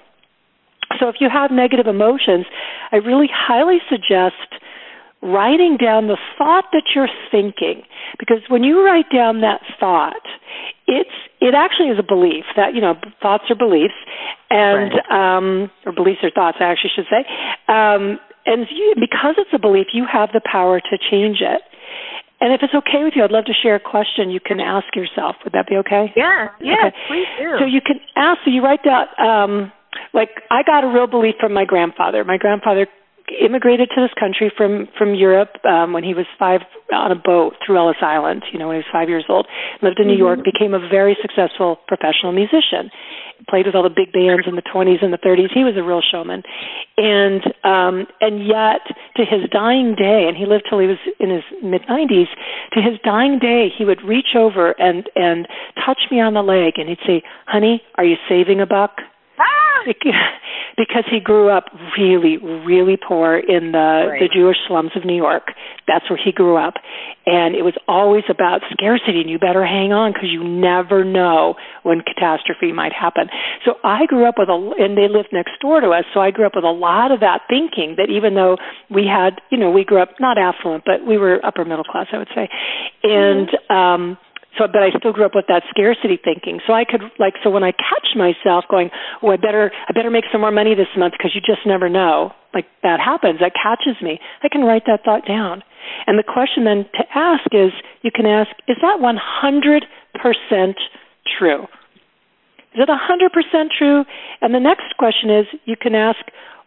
[1.00, 2.46] so if you have negative emotions,
[2.92, 4.62] I really highly suggest
[5.22, 7.82] writing down the thought that you're thinking
[8.20, 10.22] because when you write down that thought
[10.86, 13.98] it's it actually is a belief that you know thoughts are beliefs
[14.52, 15.38] and right.
[15.38, 17.26] um or beliefs are thoughts I actually should say
[17.68, 21.62] um and you, because it's a belief you have the power to change it
[22.42, 24.94] and if it's okay with you, I'd love to share a question you can ask
[24.94, 25.38] yourself.
[25.46, 26.12] Would that be okay?
[26.16, 26.96] Yeah, yeah, okay.
[27.08, 27.56] please do.
[27.60, 29.72] So you can ask, so you write down, um,
[30.14, 32.24] like I got a real belief from my grandfather.
[32.24, 32.88] My grandfather
[33.42, 36.62] immigrated to this country from from Europe um when he was 5
[36.94, 39.48] on a boat through Ellis Island, you know, when he was 5 years old.
[39.82, 40.38] Lived in New mm-hmm.
[40.38, 42.92] York, became a very successful professional musician.
[43.50, 45.52] Played with all the big bands in the 20s and the 30s.
[45.54, 46.44] He was a real showman.
[46.98, 48.86] And um and yet
[49.18, 52.30] to his dying day and he lived till he was in his mid 90s,
[52.74, 55.48] to his dying day he would reach over and and
[55.82, 59.02] touch me on the leg and he'd say, "Honey, are you saving a buck?"
[59.86, 61.66] Because he grew up
[61.98, 64.20] really, really poor in the right.
[64.20, 65.54] the Jewish slums of New York.
[65.88, 66.76] That's where he grew up,
[67.26, 69.22] and it was always about scarcity.
[69.22, 73.28] And you better hang on because you never know when catastrophe might happen.
[73.64, 76.06] So I grew up with a, and they lived next door to us.
[76.14, 78.58] So I grew up with a lot of that thinking that even though
[78.90, 82.08] we had, you know, we grew up not affluent, but we were upper middle class,
[82.12, 82.50] I would say,
[83.04, 83.48] and.
[83.50, 83.74] Mm-hmm.
[83.74, 84.18] um
[84.58, 86.60] so but I still grew up with that scarcity thinking.
[86.66, 88.90] So I could like so when I catch myself going,
[89.22, 91.90] "Oh, I better I better make some more money this month because you just never
[91.90, 94.20] know." Like that happens, that catches me.
[94.42, 95.62] I can write that thought down.
[96.08, 100.76] And the question then to ask is you can ask, is that 100%
[101.38, 101.64] true?
[102.74, 104.06] Is it 100% true?
[104.42, 106.20] And the next question is you can ask,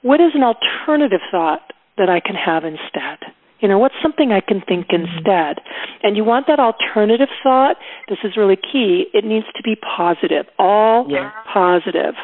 [0.03, 3.33] what is an alternative thought that I can have instead?
[3.61, 5.03] You know, what's something I can think mm-hmm.
[5.03, 5.59] instead?
[6.03, 7.77] And you want that alternative thought.
[8.09, 9.07] This is really key.
[9.13, 10.47] It needs to be positive.
[10.59, 11.31] All yeah.
[11.53, 12.15] positive.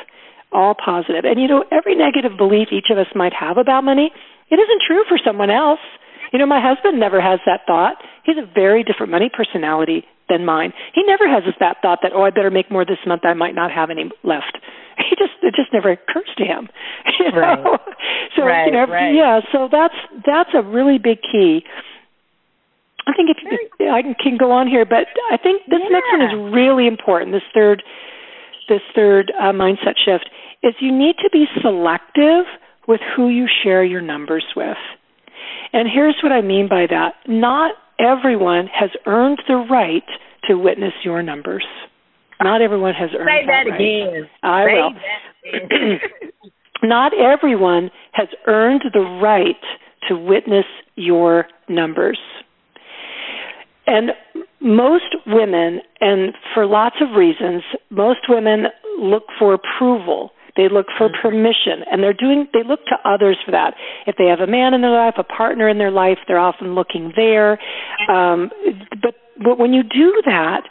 [0.52, 1.24] All positive.
[1.24, 4.10] And you know, every negative belief each of us might have about money,
[4.50, 5.80] it isn't true for someone else.
[6.32, 7.96] You know, my husband never has that thought.
[8.24, 10.72] He's a very different money personality than mine.
[10.94, 13.22] He never has that thought that, oh, I better make more this month.
[13.24, 14.58] I might not have any left.
[14.98, 16.68] He just it just never occurs to him.
[17.18, 17.38] You know?
[17.40, 17.80] Right.
[18.36, 19.14] So right, you know, right.
[19.14, 19.40] yeah.
[19.52, 19.94] So that's
[20.26, 21.62] that's a really big key.
[23.06, 23.36] I think if,
[23.78, 25.92] if I can, can go on here, but I think this yeah.
[25.92, 27.32] next one is really important.
[27.32, 27.82] This third,
[28.68, 30.30] this third uh, mindset shift
[30.62, 32.46] is you need to be selective
[32.88, 34.76] with who you share your numbers with.
[35.72, 37.14] And here's what I mean by that.
[37.28, 40.04] Not everyone has earned the right
[40.48, 41.66] to witness your numbers.
[42.42, 43.80] Not everyone has earned Say that, that right.
[43.80, 44.28] again.
[44.42, 44.74] I Say
[45.70, 46.48] will.
[46.88, 49.56] not everyone has earned the right
[50.08, 50.66] to witness
[50.96, 52.18] your numbers.
[53.86, 54.10] And
[54.60, 58.64] most women, and for lots of reasons, most women
[58.98, 60.30] look for approval.
[60.56, 61.20] They look for mm-hmm.
[61.20, 62.46] permission, and they're doing.
[62.52, 63.74] They look to others for that.
[64.06, 66.74] If they have a man in their life, a partner in their life, they're often
[66.74, 67.58] looking there.
[68.08, 68.50] Um,
[69.02, 70.62] but but when you do that,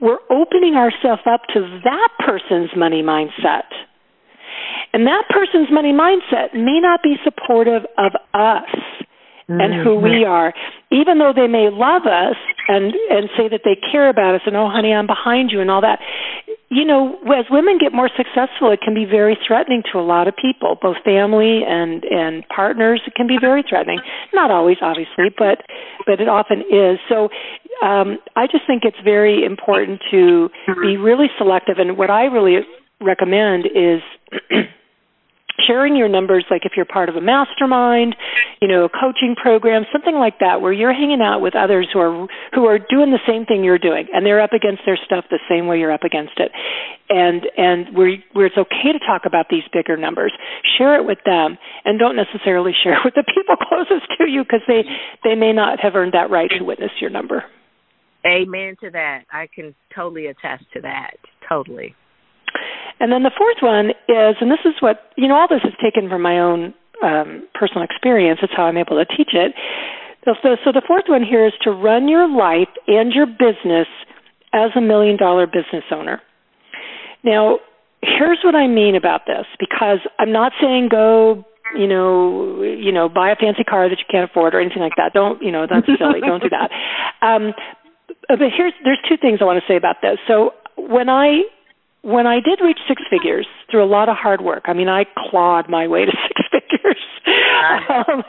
[0.00, 3.68] we're opening ourselves up to that person's money mindset.
[4.92, 8.68] And that person's money mindset may not be supportive of us
[9.48, 9.60] mm-hmm.
[9.60, 10.30] and who we mm-hmm.
[10.30, 10.54] are,
[10.90, 12.36] even though they may love us
[12.68, 15.70] and and say that they care about us and oh honey I'm behind you and
[15.70, 16.00] all that.
[16.68, 20.26] You know, as women get more successful, it can be very threatening to a lot
[20.26, 23.00] of people, both family and and partners.
[23.06, 24.00] It can be very threatening.
[24.34, 25.62] Not always, obviously, but
[26.06, 26.98] but it often is.
[27.08, 27.28] So
[27.86, 30.48] um, I just think it's very important to
[30.82, 31.78] be really selective.
[31.78, 32.58] And what I really
[33.00, 34.02] recommend is
[35.64, 38.16] sharing your numbers like if you're part of a mastermind
[38.60, 42.00] you know a coaching program something like that where you're hanging out with others who
[42.00, 45.24] are who are doing the same thing you're doing and they're up against their stuff
[45.30, 46.50] the same way you're up against it.
[47.08, 50.32] And and where where it's okay to talk about these bigger numbers
[50.78, 54.42] share it with them and don't necessarily share it with the people closest to you
[54.42, 54.82] because they
[55.24, 57.44] they may not have earned that right to witness your number.
[58.26, 59.24] Amen to that.
[59.30, 61.14] I can totally attest to that.
[61.48, 61.94] Totally
[63.00, 65.74] and then the fourth one is, and this is what, you know, all this is
[65.82, 68.40] taken from my own um, personal experience.
[68.42, 69.52] It's how I'm able to teach it.
[70.24, 73.86] So, so the fourth one here is to run your life and your business
[74.52, 76.20] as a million dollar business owner.
[77.22, 77.58] Now,
[78.02, 83.08] here's what I mean about this because I'm not saying go you know, you know,
[83.08, 85.12] buy a fancy car that you can't afford or anything like that.
[85.12, 86.20] Don't, you know, that's silly.
[86.20, 86.70] Don't do that.
[87.22, 87.54] Um,
[88.28, 90.18] but here's there's two things I want to say about this.
[90.28, 91.42] So when I
[92.06, 95.04] when I did reach six figures through a lot of hard work, I mean, I
[95.26, 97.02] clawed my way to six figures,
[97.90, 98.22] um,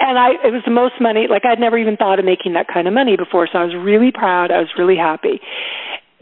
[0.00, 1.28] and I it was the most money.
[1.28, 3.76] Like I'd never even thought of making that kind of money before, so I was
[3.76, 4.50] really proud.
[4.50, 5.44] I was really happy.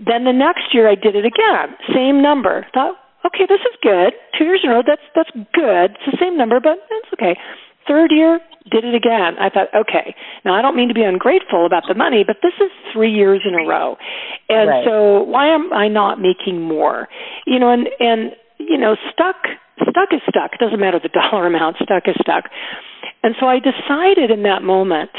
[0.03, 2.67] Then the next year, I did it again, same number.
[2.75, 4.11] Thought, okay, this is good.
[4.37, 5.95] Two years in a row, that's that's good.
[5.95, 7.39] It's the same number, but it's okay.
[7.87, 9.39] Third year, did it again.
[9.39, 12.55] I thought, okay, now I don't mean to be ungrateful about the money, but this
[12.59, 13.97] is three years in a row.
[14.49, 14.85] And right.
[14.85, 17.09] so why am I not making more?
[17.47, 19.37] You know, and, and, you know, stuck,
[19.83, 20.53] stuck is stuck.
[20.53, 22.51] It doesn't matter the dollar amount, stuck is stuck.
[23.23, 25.11] And so I decided in that moment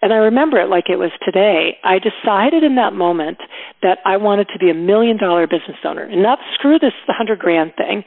[0.00, 1.76] and I remember it like it was today.
[1.82, 3.38] I decided in that moment
[3.82, 6.04] that I wanted to be a million dollar business owner.
[6.04, 8.04] And not screw this hundred grand thing,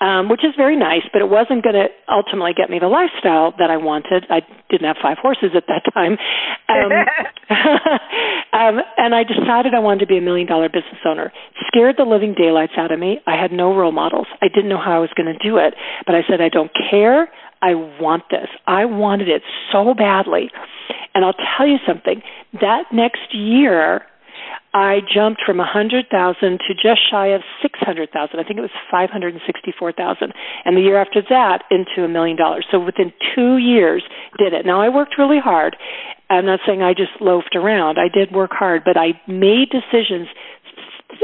[0.00, 3.54] um, which is very nice, but it wasn't going to ultimately get me the lifestyle
[3.56, 4.26] that I wanted.
[4.28, 6.20] I didn't have five horses at that time.
[6.68, 6.92] Um,
[8.52, 11.32] um, and I decided I wanted to be a million dollar business owner.
[11.68, 13.20] Scared the living daylights out of me.
[13.26, 14.26] I had no role models.
[14.42, 15.72] I didn't know how I was going to do it,
[16.04, 17.32] but I said, I don't care.
[17.62, 18.48] I want this.
[18.66, 19.42] I wanted it
[19.72, 20.50] so badly.
[21.14, 22.22] And I'll tell you something.
[22.60, 24.02] That next year,
[24.72, 26.06] I jumped from a 100,000
[26.40, 28.38] to just shy of 600,000.
[28.38, 30.32] I think it was 564,000.
[30.64, 32.66] And the year after that, into a million dollars.
[32.70, 34.04] So within two years,
[34.38, 34.64] did it.
[34.64, 35.76] Now I worked really hard.
[36.30, 37.98] I'm not saying I just loafed around.
[37.98, 40.28] I did work hard, but I made decisions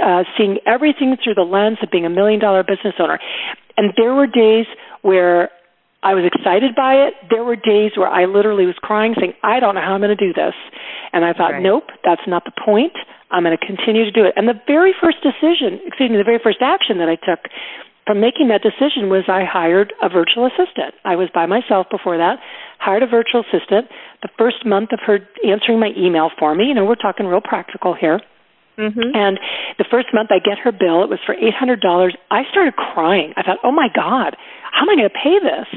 [0.05, 3.21] uh, seeing everything through the lens of being a million dollar business owner.
[3.77, 4.67] And there were days
[5.03, 5.51] where
[6.03, 7.15] I was excited by it.
[7.31, 10.17] There were days where I literally was crying, saying, I don't know how I'm going
[10.17, 10.55] to do this.
[11.13, 11.63] And I thought, right.
[11.63, 12.93] nope, that's not the point.
[13.31, 14.35] I'm going to continue to do it.
[14.37, 17.51] And the very first decision, excuse me, the very first action that I took
[18.07, 20.95] from making that decision was I hired a virtual assistant.
[21.05, 22.39] I was by myself before that,
[22.79, 23.91] hired a virtual assistant.
[24.23, 27.43] The first month of her answering my email for me, you know, we're talking real
[27.43, 28.21] practical here.
[28.79, 29.17] Mm-hmm.
[29.17, 29.41] And
[29.79, 31.81] the first month I get her bill, it was for $800.
[32.31, 33.33] I started crying.
[33.37, 34.37] I thought, oh my God,
[34.73, 35.69] how am I going to pay this?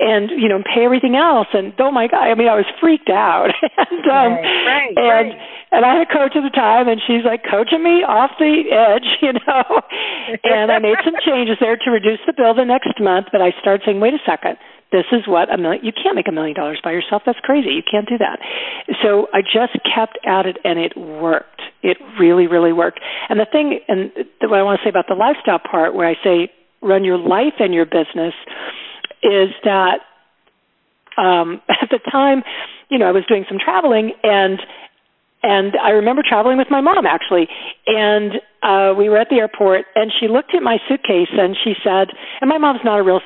[0.00, 1.52] And, you know, pay everything else.
[1.52, 3.52] And oh my God, I mean, I was freaked out.
[3.62, 5.40] and, um, right, right, and, right.
[5.76, 8.72] and I had a coach at the time and she's like coaching me off the
[8.72, 9.64] edge, you know,
[10.40, 13.52] and I made some changes there to reduce the bill the next month, but I
[13.60, 14.56] started saying, wait a second
[14.92, 17.22] this is what a million you can't make a million dollars by yourself.
[17.24, 17.70] That's crazy.
[17.70, 18.40] You can't do that.
[19.02, 21.62] So i just kept at it and it worked.
[21.82, 23.00] It really really worked.
[23.28, 24.10] And the thing and
[24.42, 26.50] what i want to say about the lifestyle part where i say
[26.82, 28.34] run your life and your business
[29.22, 30.00] is that
[31.18, 32.42] um at the time
[32.88, 34.60] you know i was doing some traveling and
[35.42, 37.48] and I remember traveling with my mom actually,
[37.86, 41.72] and uh, we were at the airport, and she looked at my suitcase and she
[41.82, 43.20] said, and my mom's not a real,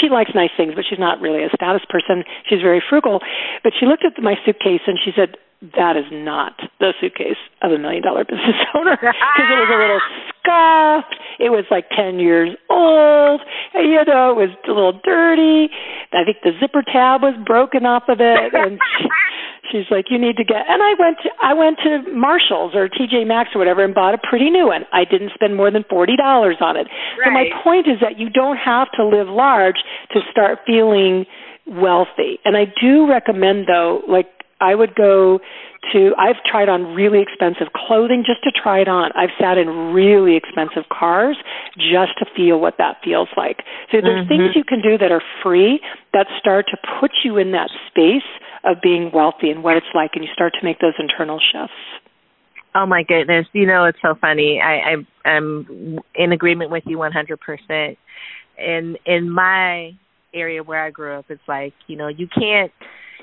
[0.00, 2.24] she likes nice things, but she's not really a status person.
[2.48, 3.20] She's very frugal,
[3.62, 5.36] but she looked at my suitcase and she said,
[5.76, 9.76] "That is not the suitcase of a million dollar business owner because it was a
[9.76, 10.00] little
[10.40, 11.14] scuffed.
[11.38, 13.42] It was like 10 years old.
[13.74, 15.68] And, you know, it was a little dirty.
[16.12, 18.54] I think the zipper tab was broken off of it.
[18.54, 18.80] And
[19.70, 22.88] she's like, you need to get, and I went to, I went to Marshalls or
[22.88, 24.84] TJ Maxx or whatever and bought a pretty new one.
[24.92, 26.18] I didn't spend more than $40
[26.60, 26.86] on it.
[27.18, 27.24] Right.
[27.24, 29.76] So my point is that you don't have to live large
[30.12, 31.26] to start feeling
[31.66, 32.38] wealthy.
[32.44, 34.28] And I do recommend though, like
[34.60, 35.40] I would go
[35.92, 39.12] to I've tried on really expensive clothing just to try it on.
[39.14, 41.36] I've sat in really expensive cars
[41.76, 43.62] just to feel what that feels like.
[43.92, 44.28] So there's Mhm.
[44.28, 45.80] things you can do that are free
[46.12, 48.26] that start to put you in that space
[48.70, 51.74] of being wealthy and what it's like and you start to make those internal shifts.
[52.74, 53.46] Oh my goodness!
[53.52, 54.60] You know it's so funny.
[54.62, 57.40] I, I I'm in agreement with you 100.
[57.40, 57.98] percent
[58.58, 59.92] In in my
[60.34, 62.70] area where I grew up, it's like you know you can't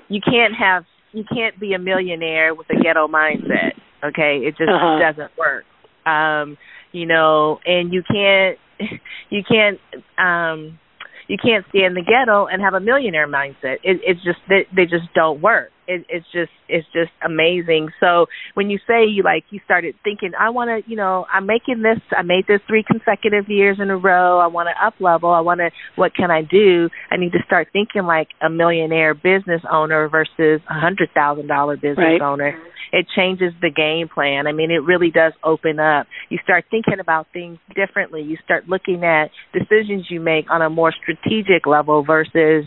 [0.09, 0.83] you can't have
[1.13, 3.73] you can't be a millionaire with a ghetto mindset.
[4.03, 4.99] Okay, it just Uh-huh.
[4.99, 5.63] doesn't work.
[6.05, 6.57] Um,
[6.91, 8.57] you know, and you can't
[9.29, 9.79] you can't
[10.17, 10.79] um
[11.27, 13.77] you can't stay in the ghetto and have a millionaire mindset.
[13.83, 15.71] It, it's just they, they just don't work.
[15.87, 17.89] It, it's just it's just amazing.
[17.99, 21.45] So when you say you like you started thinking, I want to, you know, I'm
[21.45, 21.99] making this.
[22.15, 24.39] I made this three consecutive years in a row.
[24.39, 25.29] I want to up level.
[25.29, 25.69] I want to.
[25.95, 26.89] What can I do?
[27.11, 31.75] I need to start thinking like a millionaire business owner versus a hundred thousand dollar
[31.75, 32.21] business Right.
[32.21, 32.57] owner
[32.91, 34.47] it changes the game plan.
[34.47, 36.07] I mean, it really does open up.
[36.29, 38.21] You start thinking about things differently.
[38.21, 42.65] You start looking at decisions you make on a more strategic level versus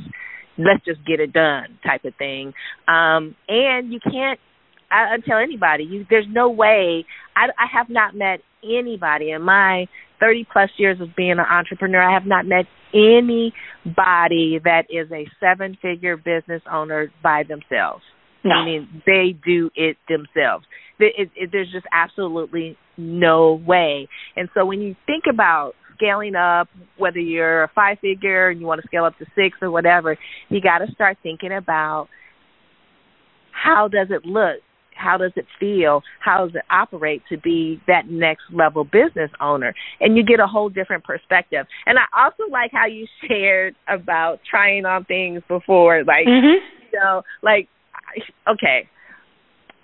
[0.58, 2.52] let's just get it done type of thing.
[2.86, 4.40] Um, and you can't
[4.90, 7.04] I, I tell anybody, you there's no way
[7.36, 9.86] I, I have not met anybody in my
[10.20, 12.02] 30 plus years of being an entrepreneur.
[12.02, 18.02] I have not met anybody that is a seven figure business owner by themselves.
[18.44, 18.54] No.
[18.54, 20.64] I mean, they do it themselves.
[20.98, 24.08] It, it, it, there's just absolutely no way.
[24.36, 28.66] And so when you think about scaling up, whether you're a five figure and you
[28.66, 30.16] want to scale up to six or whatever,
[30.48, 32.08] you got to start thinking about
[33.52, 34.56] how does it look?
[34.94, 36.02] How does it feel?
[36.20, 39.74] How does it operate to be that next level business owner?
[40.00, 41.66] And you get a whole different perspective.
[41.86, 46.58] And I also like how you shared about trying on things before, like, Mhm.
[46.92, 47.68] you know, like
[48.48, 48.88] okay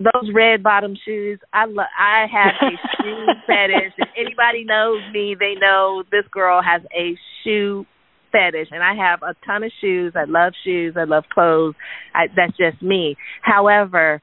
[0.01, 2.70] those red bottom shoes i lo- i have a
[3.03, 3.92] shoe fetish.
[3.97, 7.86] If anybody knows me they know this girl has a shoe
[8.32, 10.12] fetish and i have a ton of shoes.
[10.16, 10.95] I love shoes.
[10.99, 11.74] I love clothes.
[12.14, 13.16] I, that's just me.
[13.42, 14.20] However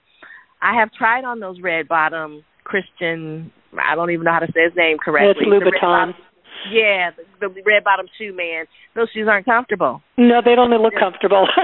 [0.61, 3.51] i have tried on those red bottom christian
[3.81, 6.11] i don't even know how to say his name correctly It's Louboutin.
[6.71, 8.65] yeah the, the red bottom shoe man.
[8.93, 10.01] Those shoes aren't comfortable.
[10.17, 11.47] No, they don't look comfortable.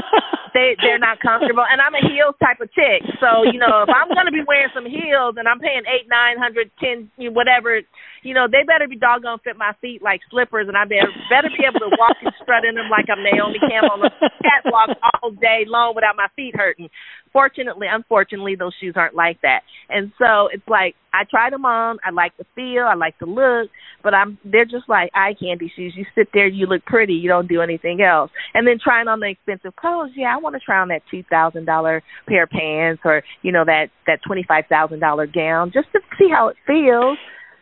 [0.57, 3.05] they they're not comfortable and I'm a heels type of chick.
[3.21, 6.41] So, you know, if I'm gonna be wearing some heels and I'm paying eight, nine
[6.41, 7.77] hundred, ten whatever,
[8.25, 11.53] you know, they better be doggone fit my feet like slippers and I better better
[11.53, 14.97] be able to walk and strut in them like I'm Naomi Campbell on the catwalk
[15.21, 16.89] all day long without my feet hurting.
[17.37, 19.61] Fortunately, unfortunately, those shoes aren't like that.
[19.89, 21.97] And so it's like I tried them on.
[22.03, 22.83] I like the feel.
[22.83, 23.69] I like the look,
[24.01, 25.93] but I'm they're just like eye candy shoes.
[25.95, 27.13] You sit there, you look pretty.
[27.13, 28.31] You don't do anything else.
[28.55, 30.09] And then trying on the expensive clothes.
[30.15, 33.51] Yeah, I want to try on that two thousand dollar pair of pants or you
[33.51, 37.19] know that that twenty five thousand dollar gown just to see how it feels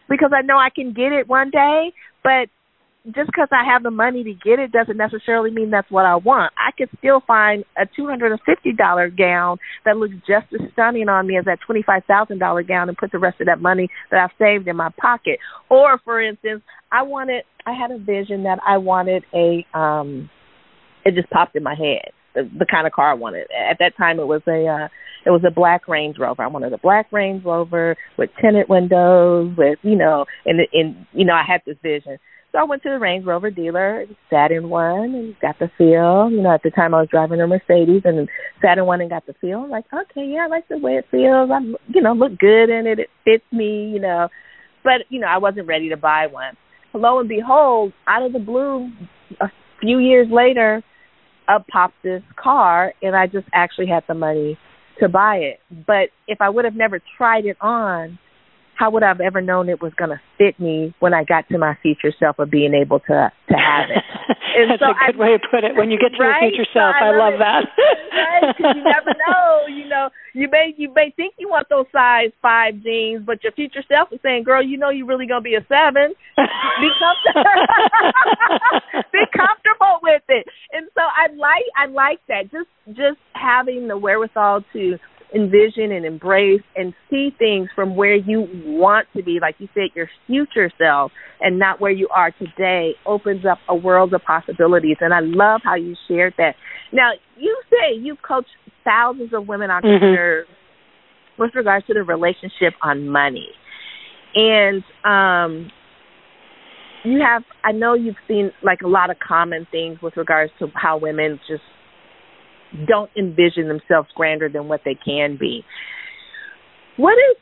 [0.07, 1.91] because I know I can get it one day,
[2.23, 2.47] but
[3.05, 6.15] just because I have the money to get it doesn't necessarily mean that's what I
[6.15, 6.53] want.
[6.57, 10.71] I could still find a two hundred and fifty dollar gown that looks just as
[10.73, 13.47] stunning on me as that twenty five thousand dollar gown, and put the rest of
[13.47, 15.39] that money that I've saved in my pocket.
[15.69, 20.29] Or, for instance, I wanted, I had a vision that I wanted a, um,
[21.03, 23.47] it just popped in my head the, the kind of car I wanted.
[23.51, 24.87] At that time, it was a, uh,
[25.25, 26.43] it was a black Range Rover.
[26.43, 31.25] I wanted a black Range Rover with tinted windows, with you know, and and you
[31.25, 32.17] know, I had this vision.
[32.55, 36.31] So I went to the Range Rover dealer, sat in one, and got the feel.
[36.31, 38.29] You know, at the time I was driving a Mercedes, and
[38.61, 39.63] sat in one and got the feel.
[39.63, 41.49] I'm like, okay, yeah, I like the way it feels.
[41.51, 42.99] I, you know, look good in it.
[42.99, 43.89] It fits me.
[43.89, 44.29] You know,
[44.85, 46.55] but you know, I wasn't ready to buy one.
[46.93, 48.89] Lo and behold, out of the blue,
[49.41, 49.47] a
[49.81, 50.81] few years later,
[51.49, 54.57] up popped this car, and I just actually had the money
[55.01, 55.59] to buy it.
[55.85, 58.17] But if I would have never tried it on,
[58.75, 61.47] how would I have ever known it was going to fit me when I got
[61.49, 64.03] to my future self of being able to to have it?
[64.55, 65.75] And That's so a good I- way to put it.
[65.75, 66.39] When you get to Right?
[66.43, 67.67] your future So self, I I, love that.
[68.15, 68.55] right?
[68.57, 69.67] you never know.
[69.67, 73.51] You know, you may you may think you want those size five jeans, but your
[73.51, 76.15] future self is saying, "Girl, you know you're really gonna be a seven.
[76.39, 77.51] Be comfortable.
[79.11, 82.43] be comfortable with it." And so I like I like that.
[82.49, 84.97] Just just having the wherewithal to
[85.35, 89.89] envision and embrace and see things from where you want to be, like you said,
[89.93, 91.11] your future self,
[91.41, 94.97] and not where you are today, opens up a world of possibilities.
[95.01, 96.55] And I love how you shared that.
[96.93, 98.47] Now, you say you've coached
[98.85, 99.85] thousands of women mm-hmm.
[99.85, 101.41] entrepreneurs mm-hmm.
[101.41, 103.49] with regards to the relationship on money.
[104.35, 105.71] And um
[107.03, 110.67] you have I know you've seen like a lot of common things with regards to
[110.75, 111.63] how women just
[112.87, 115.63] don't envision themselves grander than what they can be.
[116.97, 117.37] What is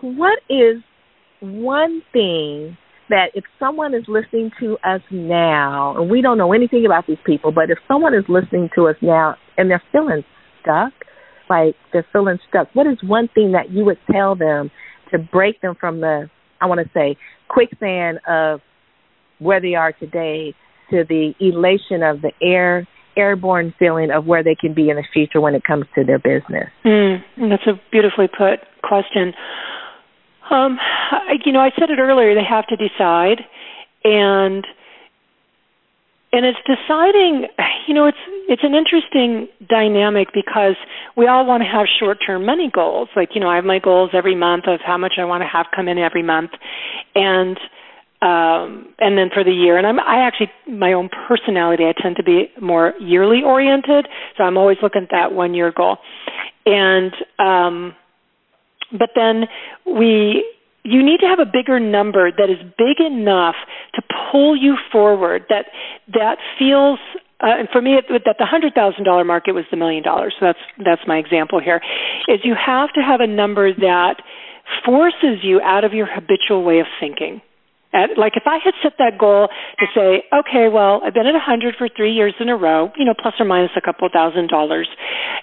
[0.00, 0.82] what is
[1.40, 2.76] one thing
[3.08, 7.18] that if someone is listening to us now, and we don't know anything about these
[7.26, 10.22] people, but if someone is listening to us now and they're feeling
[10.60, 10.92] stuck,
[11.50, 14.70] like they're feeling stuck, what is one thing that you would tell them
[15.10, 17.16] to break them from the, I want to say,
[17.48, 18.60] quicksand of
[19.38, 20.54] where they are today
[20.90, 22.86] to the elation of the air
[23.16, 26.18] airborne feeling of where they can be in the future when it comes to their
[26.18, 26.70] business?
[26.84, 29.34] Mm, that's a beautifully put question.
[30.50, 32.34] Um, I, you know, I said it earlier.
[32.34, 33.40] They have to decide,
[34.04, 34.66] and
[36.32, 37.48] and it's deciding.
[37.88, 40.76] You know, it's it's an interesting dynamic because
[41.16, 43.08] we all want to have short-term money goals.
[43.16, 45.48] Like, you know, I have my goals every month of how much I want to
[45.48, 46.50] have come in every month,
[47.14, 47.58] and
[48.22, 49.76] um, and then for the year.
[49.76, 54.06] And I'm I actually my own personality I tend to be more yearly oriented,
[54.36, 55.98] so I'm always looking at that one year goal.
[56.64, 57.96] And um,
[58.92, 59.44] but then
[59.86, 60.46] we
[60.84, 63.56] you need to have a bigger number that is big enough
[63.94, 65.66] to pull you forward that
[66.14, 66.98] that feels
[67.42, 70.32] uh, and for me, it, that the hundred thousand dollar market was the million dollars.
[70.38, 71.80] So that's that's my example here.
[72.28, 74.22] Is you have to have a number that
[74.84, 77.42] forces you out of your habitual way of thinking.
[77.92, 81.36] At, like if I had set that goal to say, okay, well, I've been at
[81.36, 84.48] 100 for three years in a row, you know, plus or minus a couple thousand
[84.48, 84.88] dollars.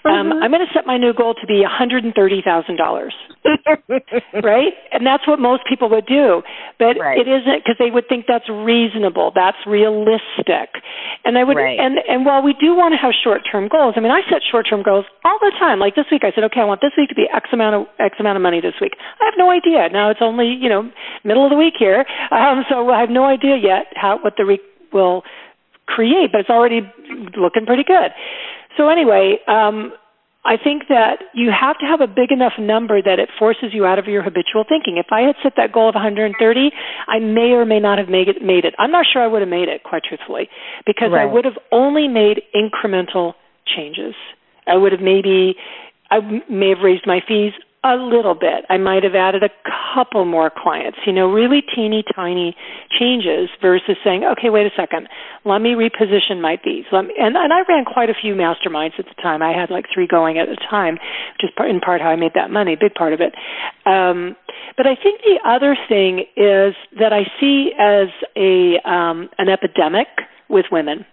[0.05, 0.43] Um, mm-hmm.
[0.43, 2.09] I'm going to set my new goal to be $130,000,
[4.43, 4.73] right?
[4.91, 6.41] And that's what most people would do,
[6.79, 7.19] but right.
[7.19, 10.79] it isn't because they would think that's reasonable, that's realistic.
[11.25, 11.77] And I would, right.
[11.77, 14.83] and and while we do want to have short-term goals, I mean, I set short-term
[14.83, 15.79] goals all the time.
[15.79, 17.87] Like this week, I said, okay, I want this week to be X amount of
[17.99, 18.93] X amount of money this week.
[19.19, 19.89] I have no idea.
[19.91, 20.89] Now it's only you know
[21.23, 22.05] middle of the week here.
[22.39, 24.61] Um, so I have no idea yet how what the week
[24.93, 25.23] will
[25.85, 26.81] create, but it's already
[27.35, 28.11] looking pretty good.
[28.77, 29.91] So anyway, um,
[30.45, 33.85] I think that you have to have a big enough number that it forces you
[33.85, 34.95] out of your habitual thinking.
[34.97, 36.71] If I had set that goal of 130,
[37.07, 38.41] I may or may not have made it.
[38.41, 38.73] Made it.
[38.79, 40.47] I'm not sure I would have made it, quite truthfully,
[40.85, 41.23] because right.
[41.23, 43.33] I would have only made incremental
[43.67, 44.15] changes.
[44.65, 45.55] I would have maybe,
[46.09, 46.19] I
[46.49, 47.53] may have raised my fees
[47.83, 48.65] a little bit.
[48.69, 49.49] I might have added a
[49.93, 52.55] couple more clients, you know, really teeny tiny
[52.99, 55.07] changes versus saying, okay, wait a second,
[55.45, 56.83] let me reposition my fees.
[56.91, 59.41] Let me, and, and I ran quite a few masterminds at the time.
[59.41, 62.33] I had like three going at a time, which is in part how I made
[62.35, 63.33] that money, big part of it.
[63.85, 64.35] Um,
[64.75, 70.07] but I think the other thing is that I see as a um, an epidemic
[70.49, 71.05] with women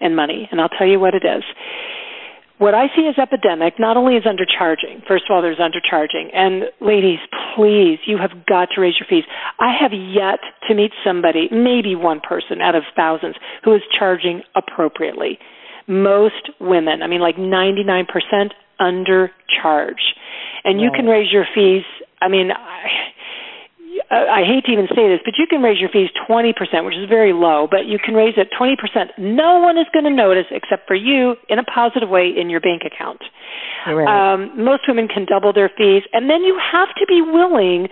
[0.00, 1.42] and money, and I'll tell you what it is
[2.62, 5.02] what I see as epidemic not only is undercharging.
[5.08, 6.30] First of all, there's undercharging.
[6.32, 7.18] And ladies,
[7.56, 9.24] please, you have got to raise your fees.
[9.58, 10.38] I have yet
[10.68, 13.34] to meet somebody, maybe one person out of thousands,
[13.64, 15.40] who is charging appropriately.
[15.88, 18.06] Most women, I mean like 99%
[18.80, 20.02] undercharge.
[20.62, 21.82] And you can raise your fees,
[22.20, 22.86] I mean, I,
[24.10, 26.52] I hate to even say this, but you can raise your fees 20%,
[26.84, 28.76] which is very low, but you can raise it 20%.
[29.18, 32.60] No one is going to notice except for you in a positive way in your
[32.60, 33.20] bank account.
[33.86, 34.06] Right.
[34.06, 37.88] Um, most women can double their fees, and then you have to be willing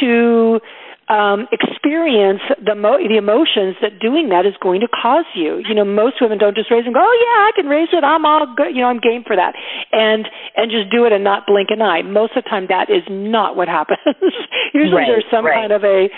[0.00, 0.60] to
[1.08, 5.60] um, experience the mo- the emotions that doing that is going to cause you.
[5.60, 8.04] You know, most women don't just raise and go, "Oh yeah, I can raise it.
[8.04, 8.72] I'm all good.
[8.72, 9.52] You know, I'm game for that,"
[9.92, 10.24] and
[10.56, 12.02] and just do it and not blink an eye.
[12.02, 14.00] Most of the time, that is not what happens.
[14.72, 15.68] Usually, right, there's some right.
[15.68, 16.08] kind of a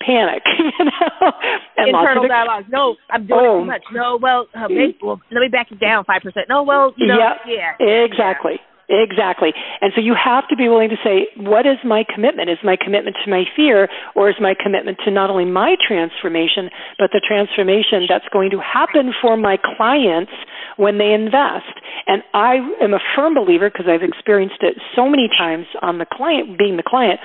[0.00, 1.32] panic, you know.
[1.76, 2.64] And Internal ex- dialogue.
[2.72, 3.60] No, I'm doing oh.
[3.60, 3.84] too much.
[3.92, 6.48] No, well, uh, maybe, well, let me back it down five percent.
[6.48, 8.56] No, well, you know, yeah, yeah, exactly.
[8.56, 8.69] Yeah.
[8.90, 9.54] Exactly.
[9.80, 12.50] And so you have to be willing to say, what is my commitment?
[12.50, 13.86] Is my commitment to my fear
[14.16, 16.68] or is my commitment to not only my transformation,
[16.98, 20.32] but the transformation that's going to happen for my clients
[20.76, 21.70] when they invest?
[22.10, 26.06] And I am a firm believer because I've experienced it so many times on the
[26.10, 27.20] client, being the client,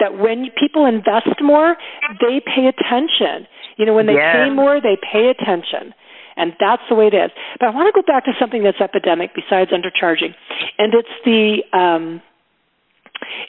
[0.00, 1.76] that when people invest more,
[2.24, 3.44] they pay attention.
[3.76, 5.92] You know, when they pay more, they pay attention.
[6.36, 7.30] And that's the way it is.
[7.58, 10.34] But I want to go back to something that's epidemic besides undercharging.
[10.78, 12.22] And it's the, um,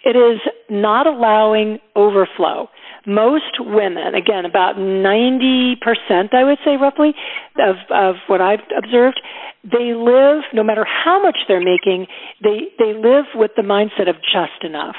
[0.03, 2.69] it is not allowing overflow.
[3.05, 7.13] most women, again, about 90%, I would say roughly,
[7.57, 9.19] of, of what I've observed,
[9.63, 12.07] they live, no matter how much they're making,
[12.43, 14.95] they, they live with the mindset of just enough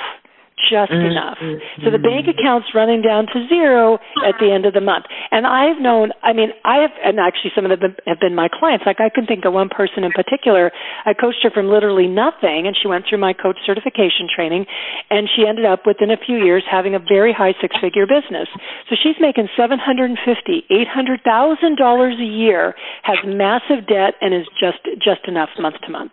[0.71, 1.13] just mm-hmm.
[1.13, 1.39] enough.
[1.83, 5.07] So the bank account's running down to zero at the end of the month.
[5.31, 8.49] And I've known, I mean, I have, and actually some of them have been my
[8.49, 8.85] clients.
[8.87, 10.71] Like I can think of one person in particular.
[11.05, 14.67] I coached her from literally nothing, and she went through my coach certification training,
[15.11, 18.49] and she ended up within a few years having a very high six-figure business.
[18.89, 23.87] So she's making seven hundred and fifty, eight hundred thousand dollars a year, has massive
[23.87, 26.13] debt, and is just just enough month to month.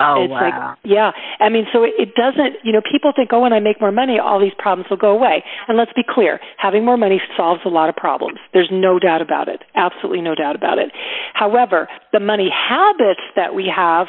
[0.00, 0.74] Oh it's wow!
[0.74, 2.64] Like, yeah, I mean, so it, it doesn't.
[2.64, 5.10] You know, people think, oh, when I make more money, all these problems will go
[5.10, 5.44] away.
[5.66, 8.38] And let's be clear: having more money solves a lot of problems.
[8.52, 9.62] There's no doubt about it.
[9.74, 10.90] Absolutely no doubt about it.
[11.34, 14.06] However, the money habits that we have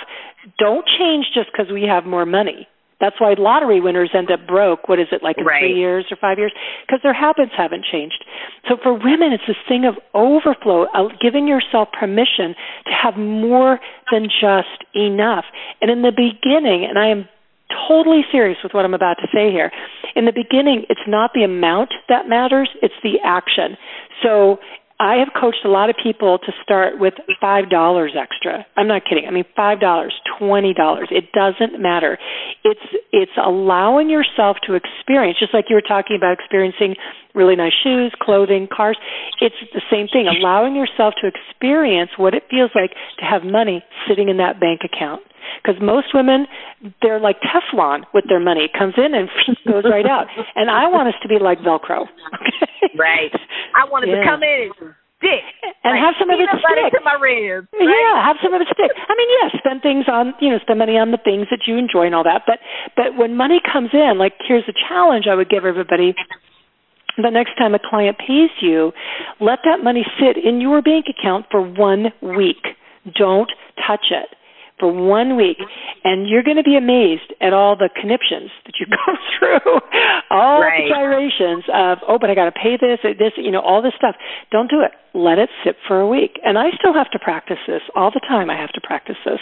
[0.58, 2.68] don't change just because we have more money.
[3.00, 4.90] That's why lottery winners end up broke.
[4.90, 5.62] What is it like in right.
[5.62, 6.54] three years or five years?
[6.86, 8.26] Because their habits haven't changed.
[8.68, 13.80] So for women, it's this thing of overflow, uh, giving yourself permission to have more
[14.12, 15.46] than just enough.
[15.82, 17.28] And in the beginning, and I am
[17.88, 19.72] totally serious with what I'm about to say here.
[20.16, 23.78] In the beginning, it's not the amount that matters, it's the action.
[24.24, 24.58] So
[25.00, 28.66] I have coached a lot of people to start with five dollars extra.
[28.76, 29.26] I'm not kidding.
[29.28, 31.08] I mean five dollars, twenty dollars.
[31.10, 32.18] It doesn't matter.
[32.66, 32.84] It's
[33.14, 36.96] it's allowing yourself to experience, just like you were talking about experiencing
[37.34, 38.98] really nice shoes, clothing, cars.
[39.40, 40.28] It's the same thing.
[40.28, 44.82] Allowing yourself to experience what it feels like to have money sitting in that bank
[44.84, 45.22] account.
[45.62, 46.46] Because most women,
[47.02, 48.66] they're like Teflon with their money.
[48.66, 49.30] It comes in and
[49.68, 50.28] goes right out.
[50.56, 52.06] And I want us to be like Velcro.
[52.06, 52.96] Okay?
[52.98, 53.34] Right.
[53.76, 54.24] I want it yeah.
[54.24, 55.44] to come in and stick.
[55.84, 56.96] And like have some of it stick.
[56.96, 57.68] to my ribs.
[57.76, 57.86] Right?
[57.86, 58.92] Yeah, have some of it stick.
[58.96, 61.68] I mean, yes, yeah, spend things on, you know, spend money on the things that
[61.68, 62.48] you enjoy and all that.
[62.48, 62.64] But
[62.96, 66.16] but when money comes in, like here's a challenge I would give everybody
[67.18, 68.92] the next time a client pays you,
[69.40, 72.64] let that money sit in your bank account for one week.
[73.16, 74.32] Don't touch it
[74.80, 75.58] for one week,
[76.04, 79.80] and you're going to be amazed at all the conniptions that you go through,
[80.32, 80.88] all right.
[80.88, 83.94] the gyrations of, oh, but I got to pay this, this, you know, all this
[83.98, 84.16] stuff.
[84.52, 84.92] Don't do it.
[85.14, 86.40] Let it sit for a week.
[86.44, 88.50] And I still have to practice this all the time.
[88.50, 89.42] I have to practice this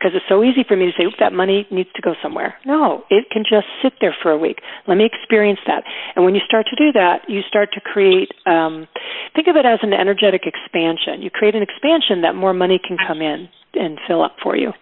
[0.00, 2.54] because it's so easy for me to say, that money needs to go somewhere.
[2.64, 4.64] No, it can just sit there for a week.
[4.88, 5.84] Let me experience that.
[6.16, 8.88] And when you start to do that, you start to create, um,
[9.36, 11.20] think of it as an energetic expansion.
[11.20, 14.72] You create an expansion that more money can come in and fill up for you.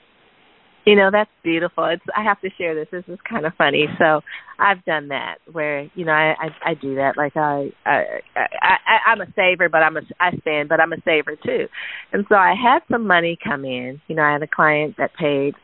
[0.89, 1.85] You know, that's beautiful.
[1.85, 2.89] It's I have to share this.
[2.91, 3.85] This is kind of funny.
[3.99, 4.23] So
[4.59, 7.15] I've done that where, you know, I I, I do that.
[7.15, 11.03] Like I, I I I'm a saver but I'm a I spend but I'm a
[11.05, 11.67] saver too.
[12.13, 14.01] And so I had some money come in.
[14.09, 15.55] You know, I had a client that paid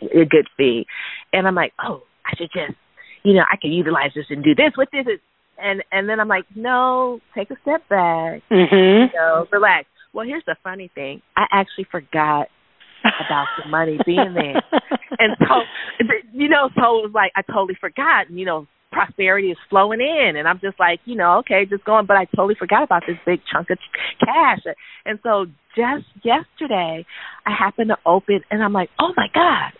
[0.00, 0.86] a good fee.
[1.34, 2.78] And I'm like, "Oh, I should just
[3.24, 5.04] you know, I can utilize this and do this with this."
[5.62, 8.40] And and then I'm like, "No, take a step back.
[8.50, 9.12] Mm-hmm.
[9.12, 11.20] You know, relax." Well, here's the funny thing.
[11.36, 12.48] I actually forgot
[13.04, 14.62] about the money being there.
[15.18, 15.62] and so,
[16.32, 18.30] you know, so it was like I totally forgot.
[18.30, 22.06] You know, prosperity is flowing in, and I'm just like, you know, okay, just going.
[22.06, 23.78] But I totally forgot about this big chunk of
[24.20, 24.60] cash.
[25.04, 27.04] And so, just yesterday,
[27.46, 29.72] I happened to open, and I'm like, oh my god.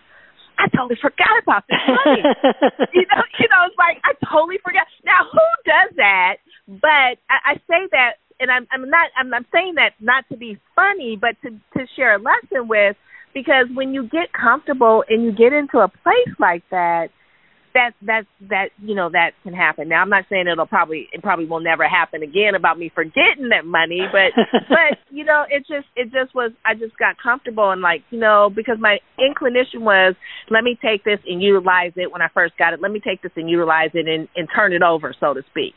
[0.58, 2.22] I totally forgot about this money.
[2.94, 4.86] you know, you know, it's like I totally forgot.
[5.04, 6.36] Now, who does that?
[6.68, 9.10] But I, I say that, and I'm, I'm not.
[9.18, 12.96] I'm, I'm saying that not to be funny, but to to share a lesson with
[13.34, 17.08] because when you get comfortable and you get into a place like that
[17.74, 19.88] that that that you know that can happen.
[19.88, 23.50] Now i'm not saying it'll probably it probably will never happen again about me forgetting
[23.50, 24.32] that money but
[24.68, 28.18] but you know it just it just was i just got comfortable and like you
[28.18, 30.14] know because my inclination was
[30.50, 32.80] let me take this and utilize it when i first got it.
[32.80, 35.74] Let me take this and utilize it and and turn it over so to speak.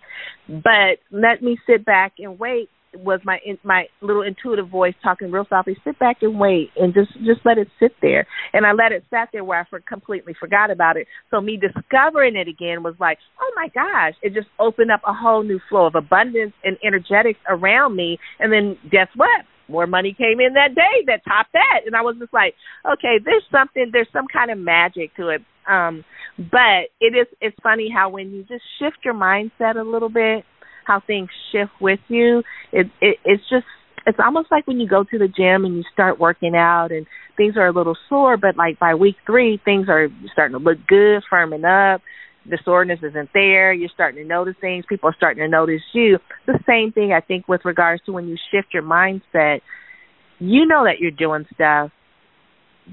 [0.48, 5.46] But let me sit back and wait was my my little intuitive voice talking real
[5.50, 5.78] softly.
[5.84, 8.28] Sit back and wait, and just just let it sit there.
[8.54, 11.08] And I let it sat there where I for, completely forgot about it.
[11.32, 14.14] So me discovering it again was like, oh my gosh!
[14.22, 18.18] It just opened up a whole new flow of abundance and energetics around me.
[18.40, 19.46] And then guess what?
[19.68, 22.54] More money came in that day that topped that, and I was just like,
[22.86, 25.42] okay, there's something, there's some kind of magic to it.
[25.68, 26.06] Um,
[26.38, 30.46] but it is it's funny how when you just shift your mindset a little bit
[30.86, 32.44] how things shift with you.
[32.72, 33.66] It, it it's just
[34.06, 37.08] it's almost like when you go to the gym and you start working out and
[37.38, 40.78] things are a little sore, but like by week three things are starting to look
[40.88, 42.02] good, firming up.
[42.48, 43.74] The soreness isn't there.
[43.74, 44.86] You're starting to notice things.
[44.88, 46.20] People are starting to notice you.
[46.46, 49.62] The same thing I think with regards to when you shift your mindset.
[50.38, 51.92] You know that you're doing stuff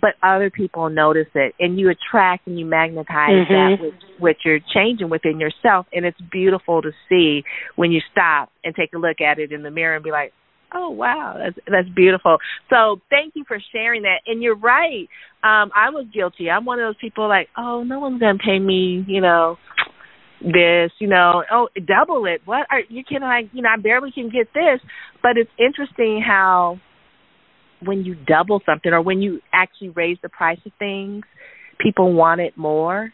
[0.00, 3.52] but other people notice it and you attract and you magnetize mm-hmm.
[3.52, 7.42] that which, which you're changing within yourself and it's beautiful to see
[7.76, 10.32] when you stop and take a look at it in the mirror and be like
[10.74, 12.38] oh wow that's that's beautiful
[12.70, 15.08] so thank you for sharing that and you're right
[15.42, 18.44] um i was guilty i'm one of those people like oh no one's going to
[18.44, 19.58] pay me you know
[20.44, 22.42] this, you know, oh, double it.
[22.44, 24.80] What are you can like, you know, I barely can get this.
[25.22, 26.80] But it's interesting how
[27.84, 31.22] when you double something or when you actually raise the price of things,
[31.80, 33.12] people want it more.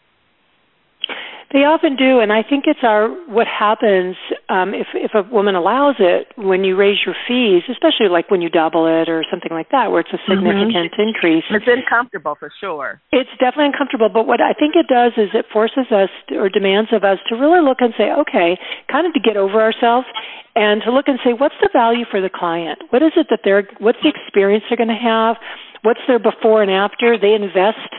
[1.49, 4.13] They often do, and I think it's our what happens
[4.53, 8.37] um, if if a woman allows it when you raise your fees, especially like when
[8.37, 10.45] you double it or something like that, where it's a mm-hmm.
[10.45, 11.09] significant mm-hmm.
[11.09, 11.43] increase.
[11.49, 13.01] It's uncomfortable for sure.
[13.09, 16.53] It's definitely uncomfortable, but what I think it does is it forces us to, or
[16.53, 18.53] demands of us to really look and say, okay,
[18.85, 20.05] kind of to get over ourselves
[20.53, 22.77] and to look and say, what's the value for the client?
[22.93, 23.65] What is it that they're?
[23.81, 25.41] What's the experience they're going to have?
[25.81, 27.17] What's their before and after?
[27.17, 27.89] They invest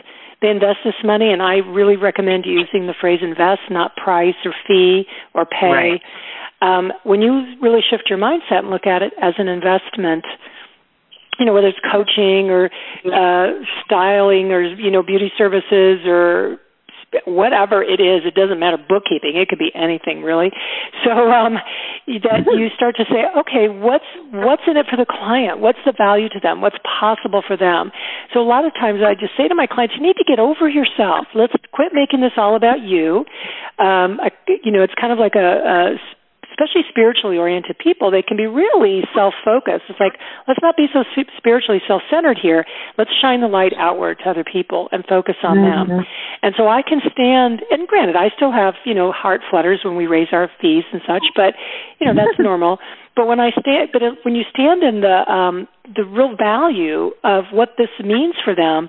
[0.41, 4.53] they invest this money, and I really recommend using the phrase invest, not price or
[4.67, 5.99] fee or pay.
[6.01, 6.01] Right.
[6.61, 10.25] Um, when you really shift your mindset and look at it as an investment,
[11.39, 12.69] you know whether it's coaching or
[13.05, 16.57] uh, styling or you know beauty services or
[17.25, 20.51] whatever it is, it doesn't matter bookkeeping, it could be anything really.
[21.03, 21.55] So um
[22.07, 25.59] that you start to say, okay, what's what's in it for the client?
[25.59, 26.61] What's the value to them?
[26.61, 27.91] What's possible for them?
[28.33, 30.39] So a lot of times I just say to my clients, you need to get
[30.39, 31.27] over yourself.
[31.35, 33.25] Let's quit making this all about you.
[33.79, 34.31] Um I,
[34.63, 35.97] you know, it's kind of like a, a
[36.61, 39.89] especially spiritually oriented people, they can be really self focused.
[39.89, 40.13] It's like,
[40.47, 41.03] let's not be so
[41.37, 42.65] spiritually self centered here.
[42.97, 45.89] Let's shine the light outward to other people and focus on mm-hmm.
[45.89, 46.05] them.
[46.43, 49.95] And so I can stand, and granted, I still have, you know, heart flutters when
[49.95, 51.53] we raise our fees and such, but,
[51.99, 52.77] you know, that's normal.
[53.15, 57.45] But when I stand, but when you stand in the, um, the real value of
[57.51, 58.87] what this means for them,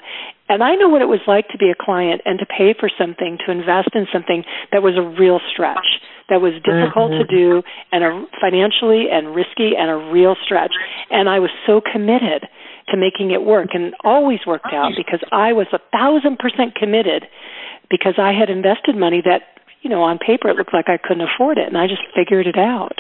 [0.49, 2.91] and I know what it was like to be a client and to pay for
[2.99, 6.03] something, to invest in something that was a real stretch
[6.33, 7.29] that was difficult mm-hmm.
[7.29, 7.63] to do
[7.93, 10.73] and a financially and risky and a real stretch.
[11.11, 12.49] And I was so committed
[12.89, 17.29] to making it work and always worked out because I was a thousand percent committed
[17.91, 21.29] because I had invested money that, you know, on paper it looked like I couldn't
[21.29, 22.97] afford it and I just figured it out.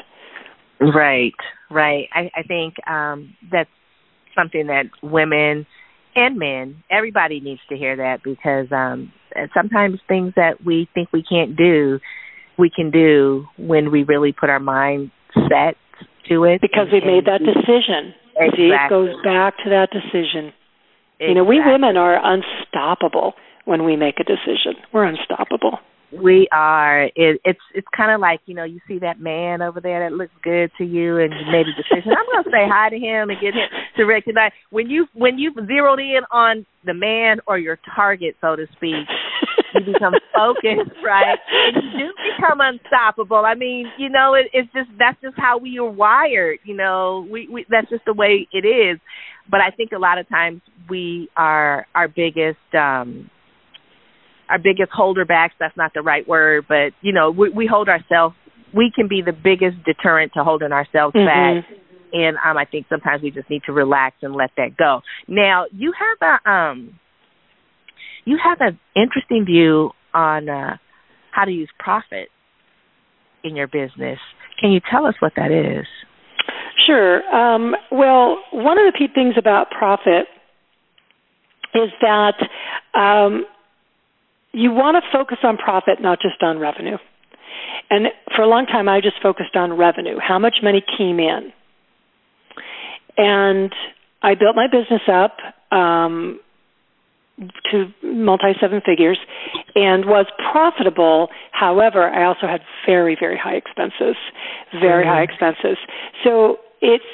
[0.78, 1.33] Right,
[1.70, 2.09] right.
[2.12, 3.70] I, I think um that's
[4.37, 5.66] something that women
[6.14, 9.11] and men, everybody needs to hear that because um
[9.55, 11.99] sometimes things that we think we can't do
[12.59, 15.76] we can do when we really put our mind set
[16.28, 16.61] to it.
[16.61, 18.14] Because we made that decision.
[18.36, 18.68] Exactly.
[18.68, 20.53] See, it goes back to that decision.
[21.20, 21.28] Exactly.
[21.28, 23.34] You know, we women are unstoppable
[23.64, 24.74] when we make a decision.
[24.92, 25.78] We're unstoppable.
[26.13, 27.05] We are.
[27.05, 30.15] It, it's it's kind of like you know you see that man over there that
[30.15, 32.13] looks good to you and you made a decision.
[32.13, 35.39] I'm going to say hi to him and get him to recognize when you when
[35.39, 39.09] you've zeroed in on the man or your target, so to speak.
[39.75, 41.39] you become focused, right?
[41.51, 43.45] And you do become unstoppable.
[43.47, 46.59] I mean, you know, it, it's just that's just how we are wired.
[46.65, 48.99] You know, we, we that's just the way it is.
[49.51, 53.31] But I think a lot of times we are our biggest um
[54.53, 55.55] our biggest holder backs.
[55.59, 58.36] That's not the right word, but you know, we, we hold ourselves.
[58.74, 61.64] We can be the biggest deterrent to holding ourselves mm-hmm.
[61.64, 61.78] back
[62.12, 65.00] and um I think sometimes we just need to relax and let that go.
[65.26, 66.98] Now, you have a um
[68.24, 70.76] you have an interesting view on uh,
[71.32, 72.28] how to use profit
[73.42, 74.18] in your business.
[74.61, 75.86] Can you tell us what that is?
[76.86, 77.22] Sure.
[77.34, 80.26] Um, well, one of the key things about profit
[81.74, 82.34] is that
[82.94, 83.44] um,
[84.53, 86.98] you want to focus on profit, not just on revenue.
[87.90, 90.18] And for a long time, I just focused on revenue.
[90.18, 91.53] How much money came in?
[93.16, 93.72] And
[94.22, 95.36] I built my business up.
[95.76, 96.40] Um,
[97.70, 99.18] to multi seven figures
[99.74, 101.28] and was profitable.
[101.50, 104.16] However, I also had very, very high expenses,
[104.80, 105.12] very mm-hmm.
[105.12, 105.78] high expenses.
[106.24, 107.05] So it's,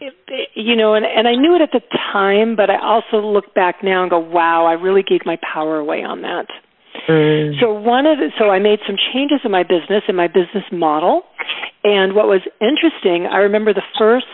[0.00, 1.82] it, you know, and, and I knew it at the
[2.12, 5.78] time, but I also look back now and go, wow, I really gave my power
[5.78, 6.46] away on that.
[7.10, 7.60] Mm.
[7.60, 10.64] So one of the, so I made some changes in my business in my business
[10.70, 11.22] model,
[11.82, 14.26] and what was interesting, I remember the first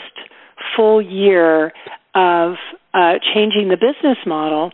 [0.76, 1.72] full year
[2.14, 2.54] of
[2.92, 4.72] uh, changing the business model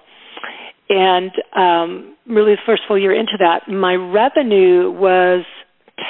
[0.89, 5.45] and um, really the first full year into that, my revenue was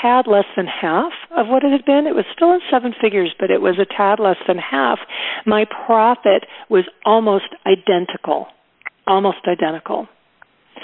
[0.00, 2.06] tad less than half of what it had been.
[2.06, 4.98] It was still in seven figures, but it was a tad less than half.
[5.46, 8.46] My profit was almost identical.
[9.06, 10.08] Almost identical.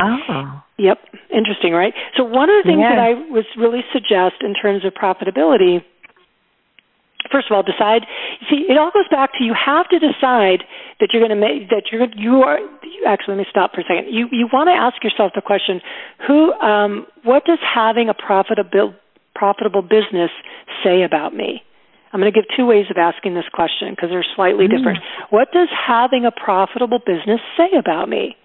[0.00, 0.62] Oh.
[0.78, 0.98] Yep.
[1.34, 1.92] Interesting, right?
[2.16, 2.94] So one of the things yeah.
[2.94, 5.82] that I would really suggest in terms of profitability
[7.32, 8.06] first of all decide
[8.48, 10.64] see it all goes back to you have to decide
[11.00, 12.58] that you're going to make that you're you are
[13.06, 15.80] actually let me stop for a second you you want to ask yourself the question
[16.26, 18.94] who um what does having a profitable
[19.34, 20.30] profitable business
[20.82, 21.60] say about me
[22.12, 24.76] I'm going to give two ways of asking this question because they're slightly mm.
[24.76, 24.98] different.
[25.30, 28.36] What does having a profitable business say about me?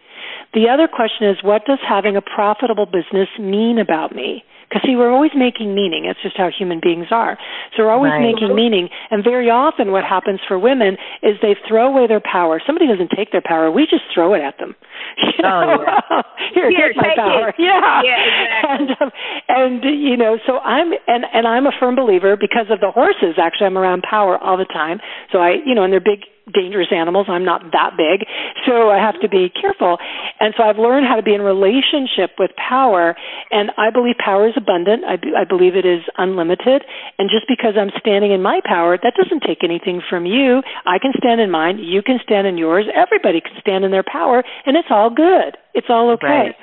[0.54, 4.44] The other question is, what does having a profitable business mean about me?
[4.74, 6.06] Because see, we're always making meaning.
[6.10, 7.38] It's just how human beings are.
[7.78, 8.34] So we're always right.
[8.34, 8.90] making meaning.
[9.12, 12.60] And very often, what happens for women is they throw away their power.
[12.66, 14.74] Somebody doesn't take their power; we just throw it at them.
[15.14, 15.78] You know?
[15.78, 16.22] Oh, yeah.
[16.54, 17.50] Here, Here, take my take power.
[17.50, 17.56] It.
[17.60, 18.70] Yeah, yeah, exactly.
[18.74, 19.12] And um,
[19.48, 23.38] and you know, so I'm and and I'm a firm believer because of the horses.
[23.38, 25.00] Actually, I'm around power all the time.
[25.32, 27.28] So I, you know, and they're big dangerous animals.
[27.30, 28.28] I'm not that big,
[28.68, 29.98] so I have to be careful.
[30.40, 33.16] And so I've learned how to be in relationship with power,
[33.52, 35.04] and I believe power is abundant.
[35.08, 36.84] I, I believe it is unlimited.
[37.18, 40.62] And just because I'm standing in my power, that doesn't take anything from you.
[40.86, 41.80] I can stand in mine.
[41.80, 42.86] You can stand in yours.
[42.92, 45.56] Everybody can stand in their power, and it's all good.
[45.74, 46.52] It's all okay.
[46.52, 46.56] Right.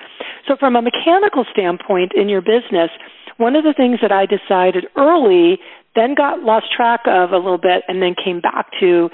[0.47, 2.91] So from a mechanical standpoint in your business,
[3.41, 5.59] one of the things that I decided early
[5.95, 9.11] then got lost track of a little bit and then came back to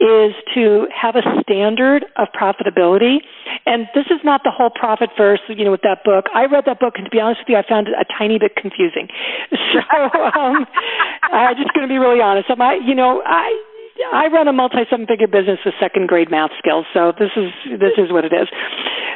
[0.00, 3.18] is to have a standard of profitability.
[3.64, 6.26] And this is not the whole Profit First, you know, with that book.
[6.34, 8.38] I read that book and to be honest with you, I found it a tiny
[8.38, 9.08] bit confusing.
[9.76, 10.66] So um
[11.22, 12.50] I'm just gonna be really honest.
[12.50, 13.52] I'm I you know, I
[14.12, 17.52] I run a multi seven figure business with second grade math skills, so this is
[17.78, 18.48] this is what it is.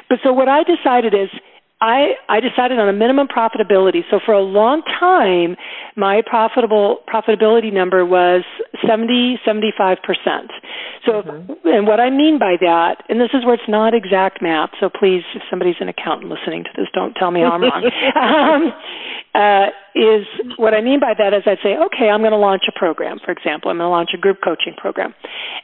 [0.09, 1.29] But so what I decided is
[1.81, 4.03] I, I decided on a minimum profitability.
[4.11, 5.57] So for a long time,
[5.97, 8.43] my profitable profitability number was
[8.87, 9.97] 70, 75%.
[11.07, 11.53] So, mm-hmm.
[11.65, 14.89] and what I mean by that, and this is where it's not exact math, so
[14.89, 17.85] please, if somebody's an accountant listening to this, don't tell me I'm wrong.
[18.17, 18.73] um,
[19.35, 20.27] uh, is
[20.57, 23.19] what I mean by that is I'd say, okay, I'm going to launch a program,
[23.25, 23.71] for example.
[23.71, 25.15] I'm going to launch a group coaching program.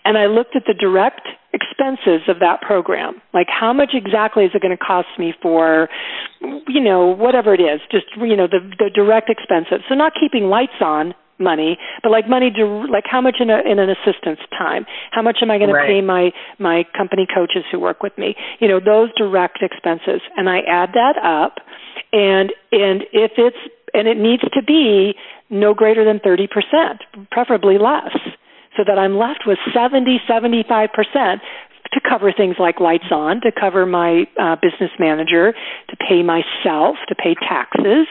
[0.04, 3.22] And I looked at the direct expenses of that program.
[3.32, 5.88] Like how much exactly is it going to cost me for,
[6.68, 9.84] you know, whatever it is, just, you know, the, the direct expenses.
[9.88, 13.60] So not keeping lights on money, but like money to like how much in a
[13.60, 14.86] in an assistant's time?
[15.10, 15.86] How much am I going right.
[15.86, 18.34] to pay my my company coaches who work with me?
[18.60, 21.58] You know, those direct expenses, and I add that up,
[22.12, 23.58] and and if it's
[23.94, 25.14] and it needs to be
[25.48, 26.48] no greater than 30%,
[27.30, 28.12] preferably less,
[28.76, 31.38] so that I'm left with 70, 75%
[31.92, 35.52] to cover things like lights on, to cover my uh, business manager,
[35.88, 38.06] to pay myself, to pay taxes.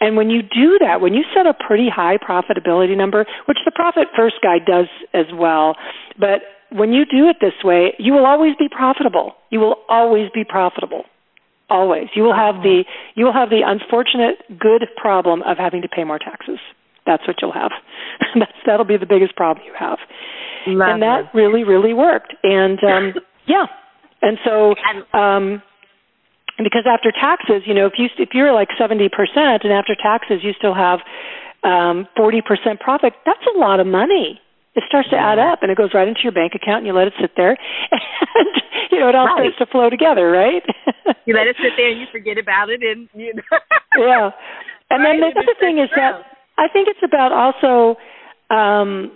[0.00, 3.72] And when you do that, when you set a pretty high profitability number, which the
[3.72, 5.76] Profit First Guide does as well,
[6.18, 6.40] but
[6.70, 9.34] when you do it this way, you will always be profitable.
[9.50, 11.04] You will always be profitable.
[11.68, 12.08] Always.
[12.14, 12.84] You will have the
[13.14, 16.58] you will have the unfortunate good problem of having to pay more taxes.
[17.06, 17.72] That's what you'll have.
[18.38, 19.98] That's that'll be the biggest problem you have.
[20.66, 21.36] Love and that it.
[21.36, 22.34] really really worked.
[22.42, 23.14] And um
[23.46, 23.66] yeah.
[24.22, 24.74] And so
[25.16, 25.62] um
[26.58, 30.52] because after taxes, you know, if you if you're like 70% and after taxes you
[30.58, 31.00] still have
[31.64, 34.40] um 40% profit, that's a lot of money
[34.74, 36.92] it starts to add up and it goes right into your bank account and you
[36.92, 37.56] let it sit there
[37.90, 38.48] and
[38.90, 39.50] you know it all right.
[39.50, 40.62] starts to flow together right
[41.26, 43.58] you let it sit there and you forget about it and you know
[43.98, 44.30] yeah
[44.90, 45.18] and right?
[45.18, 46.22] then the other thing is that
[46.60, 47.98] i think it's about also
[48.54, 49.10] um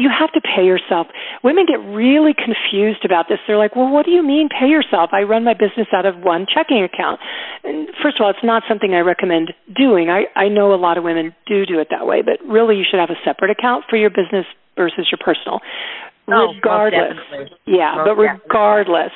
[0.00, 1.08] you have to pay yourself.
[1.44, 3.38] Women get really confused about this.
[3.46, 5.10] They're like, well, what do you mean pay yourself?
[5.12, 7.20] I run my business out of one checking account.
[7.64, 10.08] And first of all, it's not something I recommend doing.
[10.08, 12.84] I, I know a lot of women do do it that way, but really you
[12.88, 15.60] should have a separate account for your business versus your personal.
[16.32, 17.18] Oh, regardless.
[17.66, 19.12] Yeah, most but regardless.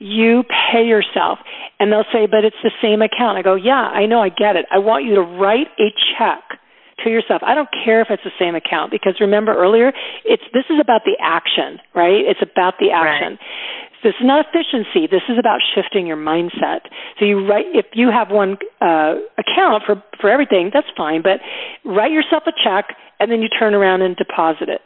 [0.00, 1.38] You pay yourself.
[1.78, 3.38] And they'll say, but it's the same account.
[3.38, 4.66] I go, yeah, I know, I get it.
[4.72, 6.58] I want you to write a check
[7.04, 7.42] to yourself.
[7.44, 9.92] I don't care if it's the same account because remember earlier,
[10.24, 12.24] it's this is about the action, right?
[12.24, 13.36] It's about the action.
[13.36, 14.00] Right.
[14.02, 15.04] This is not efficiency.
[15.10, 16.88] This is about shifting your mindset.
[17.18, 21.22] So you write if you have one uh, account for for everything, that's fine.
[21.22, 21.40] But
[21.84, 24.80] write yourself a check and then you turn around and deposit it.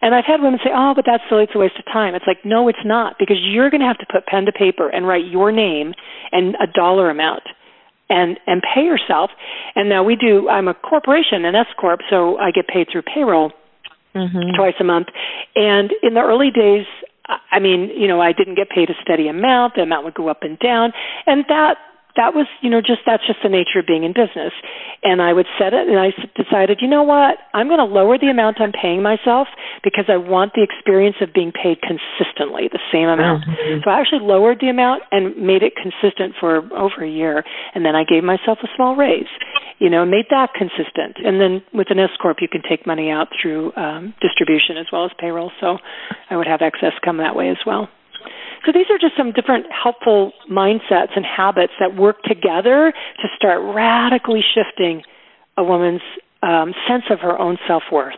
[0.00, 1.44] And I've had women say, "Oh, but that's silly.
[1.44, 3.98] It's a waste of time." It's like, no, it's not, because you're going to have
[3.98, 5.94] to put pen to paper and write your name
[6.32, 7.42] and a dollar amount
[8.10, 9.30] and and pay yourself.
[9.74, 10.48] And now we do.
[10.48, 13.52] I'm a corporation, an S corp, so I get paid through payroll
[14.14, 14.56] mm-hmm.
[14.56, 15.08] twice a month.
[15.54, 16.86] And in the early days,
[17.50, 19.74] I mean, you know, I didn't get paid a steady amount.
[19.76, 20.92] The amount would go up and down,
[21.26, 21.76] and that
[22.16, 24.52] that was, you know, just that's just the nature of being in business.
[25.02, 28.18] And I would set it, and I decided, you know what, I'm going to lower
[28.18, 29.46] the amount I'm paying myself
[29.84, 33.44] because I want the experience of being paid consistently, the same amount.
[33.44, 33.80] Mm-hmm.
[33.84, 37.44] So I actually lowered the amount and made it consistent for over a year,
[37.74, 39.30] and then I gave myself a small raise.
[39.78, 41.16] you know, made that consistent.
[41.24, 44.86] And then with an S corp, you can take money out through um, distribution as
[44.92, 45.52] well as payroll.
[45.60, 45.78] So
[46.30, 47.88] I would have excess come that way as well.
[48.66, 52.92] So these are just some different helpful mindsets and habits that work together
[53.22, 55.02] to start radically shifting
[55.56, 56.02] a woman's
[56.42, 58.14] um, sense of her own self worth.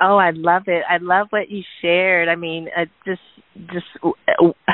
[0.00, 0.84] Oh, I love it.
[0.88, 2.28] I love what you shared.
[2.28, 3.20] I mean, uh, just
[3.72, 4.72] just uh,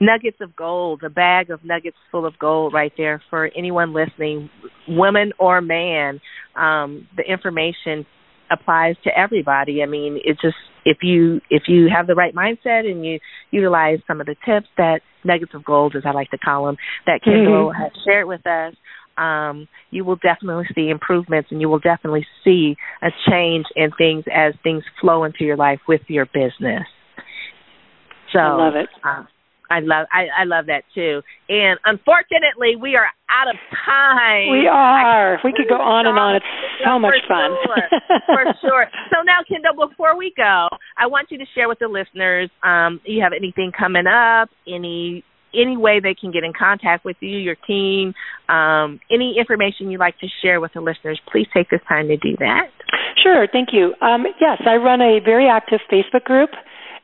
[0.00, 4.48] nuggets of gold, a bag of nuggets full of gold right there for anyone listening,
[4.88, 6.20] woman or man.
[6.56, 8.06] Um, the information
[8.50, 9.82] applies to everybody.
[9.82, 13.18] I mean, it just if you if you have the right mindset and you
[13.50, 16.76] utilize some of the tips that nuggets of gold, as I like to call them,
[17.06, 17.82] that Kendall mm-hmm.
[17.82, 18.74] has shared with us,
[19.16, 24.24] um, you will definitely see improvements and you will definitely see a change in things
[24.34, 26.84] as things flow into your life with your business.
[28.32, 28.88] So I love it.
[29.04, 29.24] Uh,
[29.70, 31.22] I love I, I love that too.
[31.48, 34.50] And unfortunately, we are out of time.
[34.50, 35.38] We are.
[35.44, 36.36] we could go on and on.
[36.36, 36.46] It's
[36.84, 37.56] so much fun.
[37.64, 38.00] Sure.
[38.26, 38.86] for sure.
[39.10, 42.50] So now, Kendall, before we go, I want you to share with the listeners.
[42.62, 44.50] Um, you have anything coming up?
[44.66, 48.12] Any any way they can get in contact with you, your team,
[48.48, 52.16] um, any information you'd like to share with the listeners, please take this time to
[52.16, 52.70] do that.
[53.22, 53.94] Sure, thank you.
[54.02, 56.50] Um, yes, I run a very active Facebook group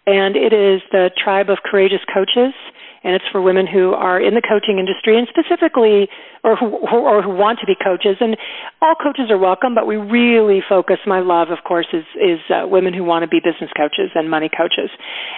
[0.06, 2.54] and it is the Tribe of Courageous Coaches,
[3.02, 6.06] and it's for women who are in the coaching industry and specifically,
[6.44, 8.18] or who, or who want to be coaches.
[8.20, 8.36] And
[8.82, 10.98] all coaches are welcome, but we really focus.
[11.06, 14.28] My love, of course, is is uh, women who want to be business coaches and
[14.28, 14.90] money coaches.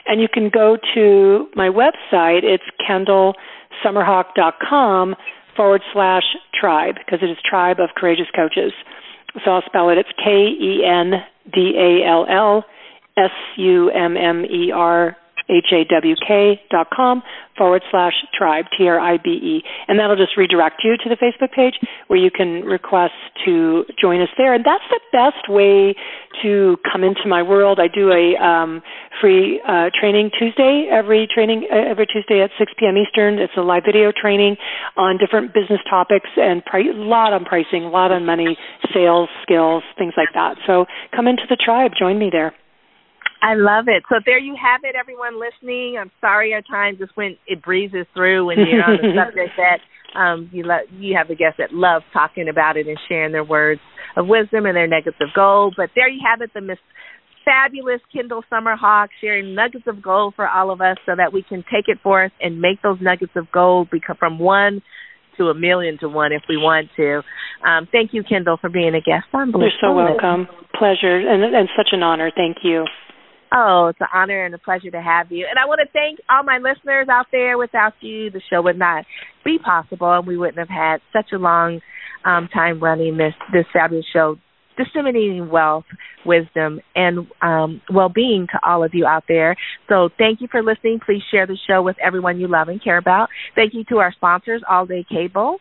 [0.06, 2.42] And you can go to my website.
[2.42, 5.14] It's kendallsummerhawk.com
[5.56, 6.24] forward slash
[6.58, 8.72] tribe because it is Tribe of Courageous Coaches.
[9.44, 9.98] So I'll spell it.
[9.98, 12.64] It's K E N D A L L
[13.16, 15.16] S U M M E R
[15.48, 17.22] H A W K dot com
[17.56, 19.62] forward slash tribe, T R I B E.
[19.88, 21.74] And that'll just redirect you to the Facebook page
[22.06, 24.54] where you can request to join us there.
[24.54, 25.94] And that's the best way
[26.42, 27.78] to come into my world.
[27.80, 28.82] I do a um,
[29.20, 32.96] free uh, training Tuesday, every training, uh, every Tuesday at 6 p.m.
[32.96, 33.38] Eastern.
[33.38, 34.56] It's a live video training
[34.96, 38.56] on different business topics and a lot on pricing, a lot on money,
[38.94, 40.56] sales, skills, things like that.
[40.66, 42.54] So come into the tribe, join me there.
[43.42, 44.04] I love it.
[44.08, 45.98] So there you have it, everyone listening.
[46.00, 49.82] I'm sorry our time just went it breezes through when you're on the subject that
[50.18, 53.44] um you lo- you have the guests that love talking about it and sharing their
[53.44, 53.80] words
[54.16, 55.74] of wisdom and their nuggets of gold.
[55.76, 56.78] But there you have it, the Miss
[57.44, 61.64] Fabulous Kendall Summerhawk sharing nuggets of gold for all of us so that we can
[61.72, 64.82] take it forth and make those nuggets of gold become from one
[65.38, 67.22] to a million to one if we want to.
[67.66, 69.72] Um, thank you, Kendall, for being a guest on Bliss.
[69.80, 70.46] You're so welcome.
[70.78, 72.30] Pleasure and, and such an honor.
[72.34, 72.84] Thank you.
[73.54, 75.46] Oh, it's an honor and a pleasure to have you.
[75.48, 77.58] And I want to thank all my listeners out there.
[77.58, 79.04] Without you, the show would not
[79.44, 81.80] be possible, and we wouldn't have had such a long
[82.24, 84.36] um, time running this this fabulous show,
[84.78, 85.84] disseminating wealth,
[86.24, 89.54] wisdom, and um, well-being to all of you out there.
[89.88, 91.00] So thank you for listening.
[91.04, 93.28] Please share the show with everyone you love and care about.
[93.54, 95.58] Thank you to our sponsors, All Day Cable.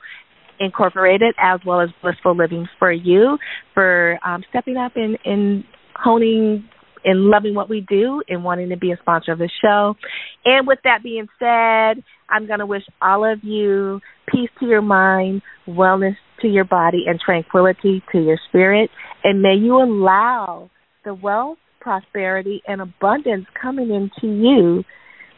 [0.60, 3.38] Incorporated, as well as Blissful Living for You,
[3.74, 5.64] for um, stepping up and
[5.96, 6.70] honing
[7.04, 9.96] in loving what we do and wanting to be a sponsor of the show.
[10.46, 14.00] And with that being said, I'm going to wish all of you
[14.32, 18.90] peace to your mind, wellness to your body, and tranquility to your spirit.
[19.24, 20.70] And may you allow
[21.04, 24.84] the wealth, prosperity, and abundance coming into you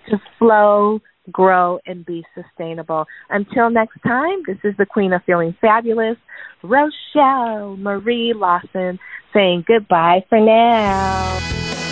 [0.09, 0.99] to flow,
[1.31, 3.05] grow, and be sustainable.
[3.29, 6.17] Until next time, this is the Queen of Feeling Fabulous,
[6.61, 8.99] Rochelle Marie Lawson,
[9.33, 11.39] saying goodbye for now.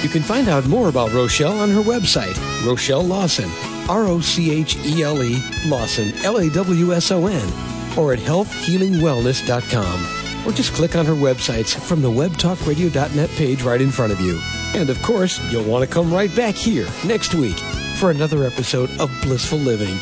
[0.01, 3.49] You can find out more about Rochelle on her website, Rochelle Lawson,
[3.89, 7.53] R O C H E L E Lawson, L A W S O N,
[7.97, 10.47] or at healthhealingwellness.com.
[10.47, 14.41] Or just click on her websites from the webtalkradio.net page right in front of you.
[14.73, 17.59] And of course, you'll want to come right back here next week
[18.01, 19.95] for another episode of Blissful Living.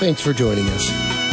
[0.00, 1.23] Thanks for joining us.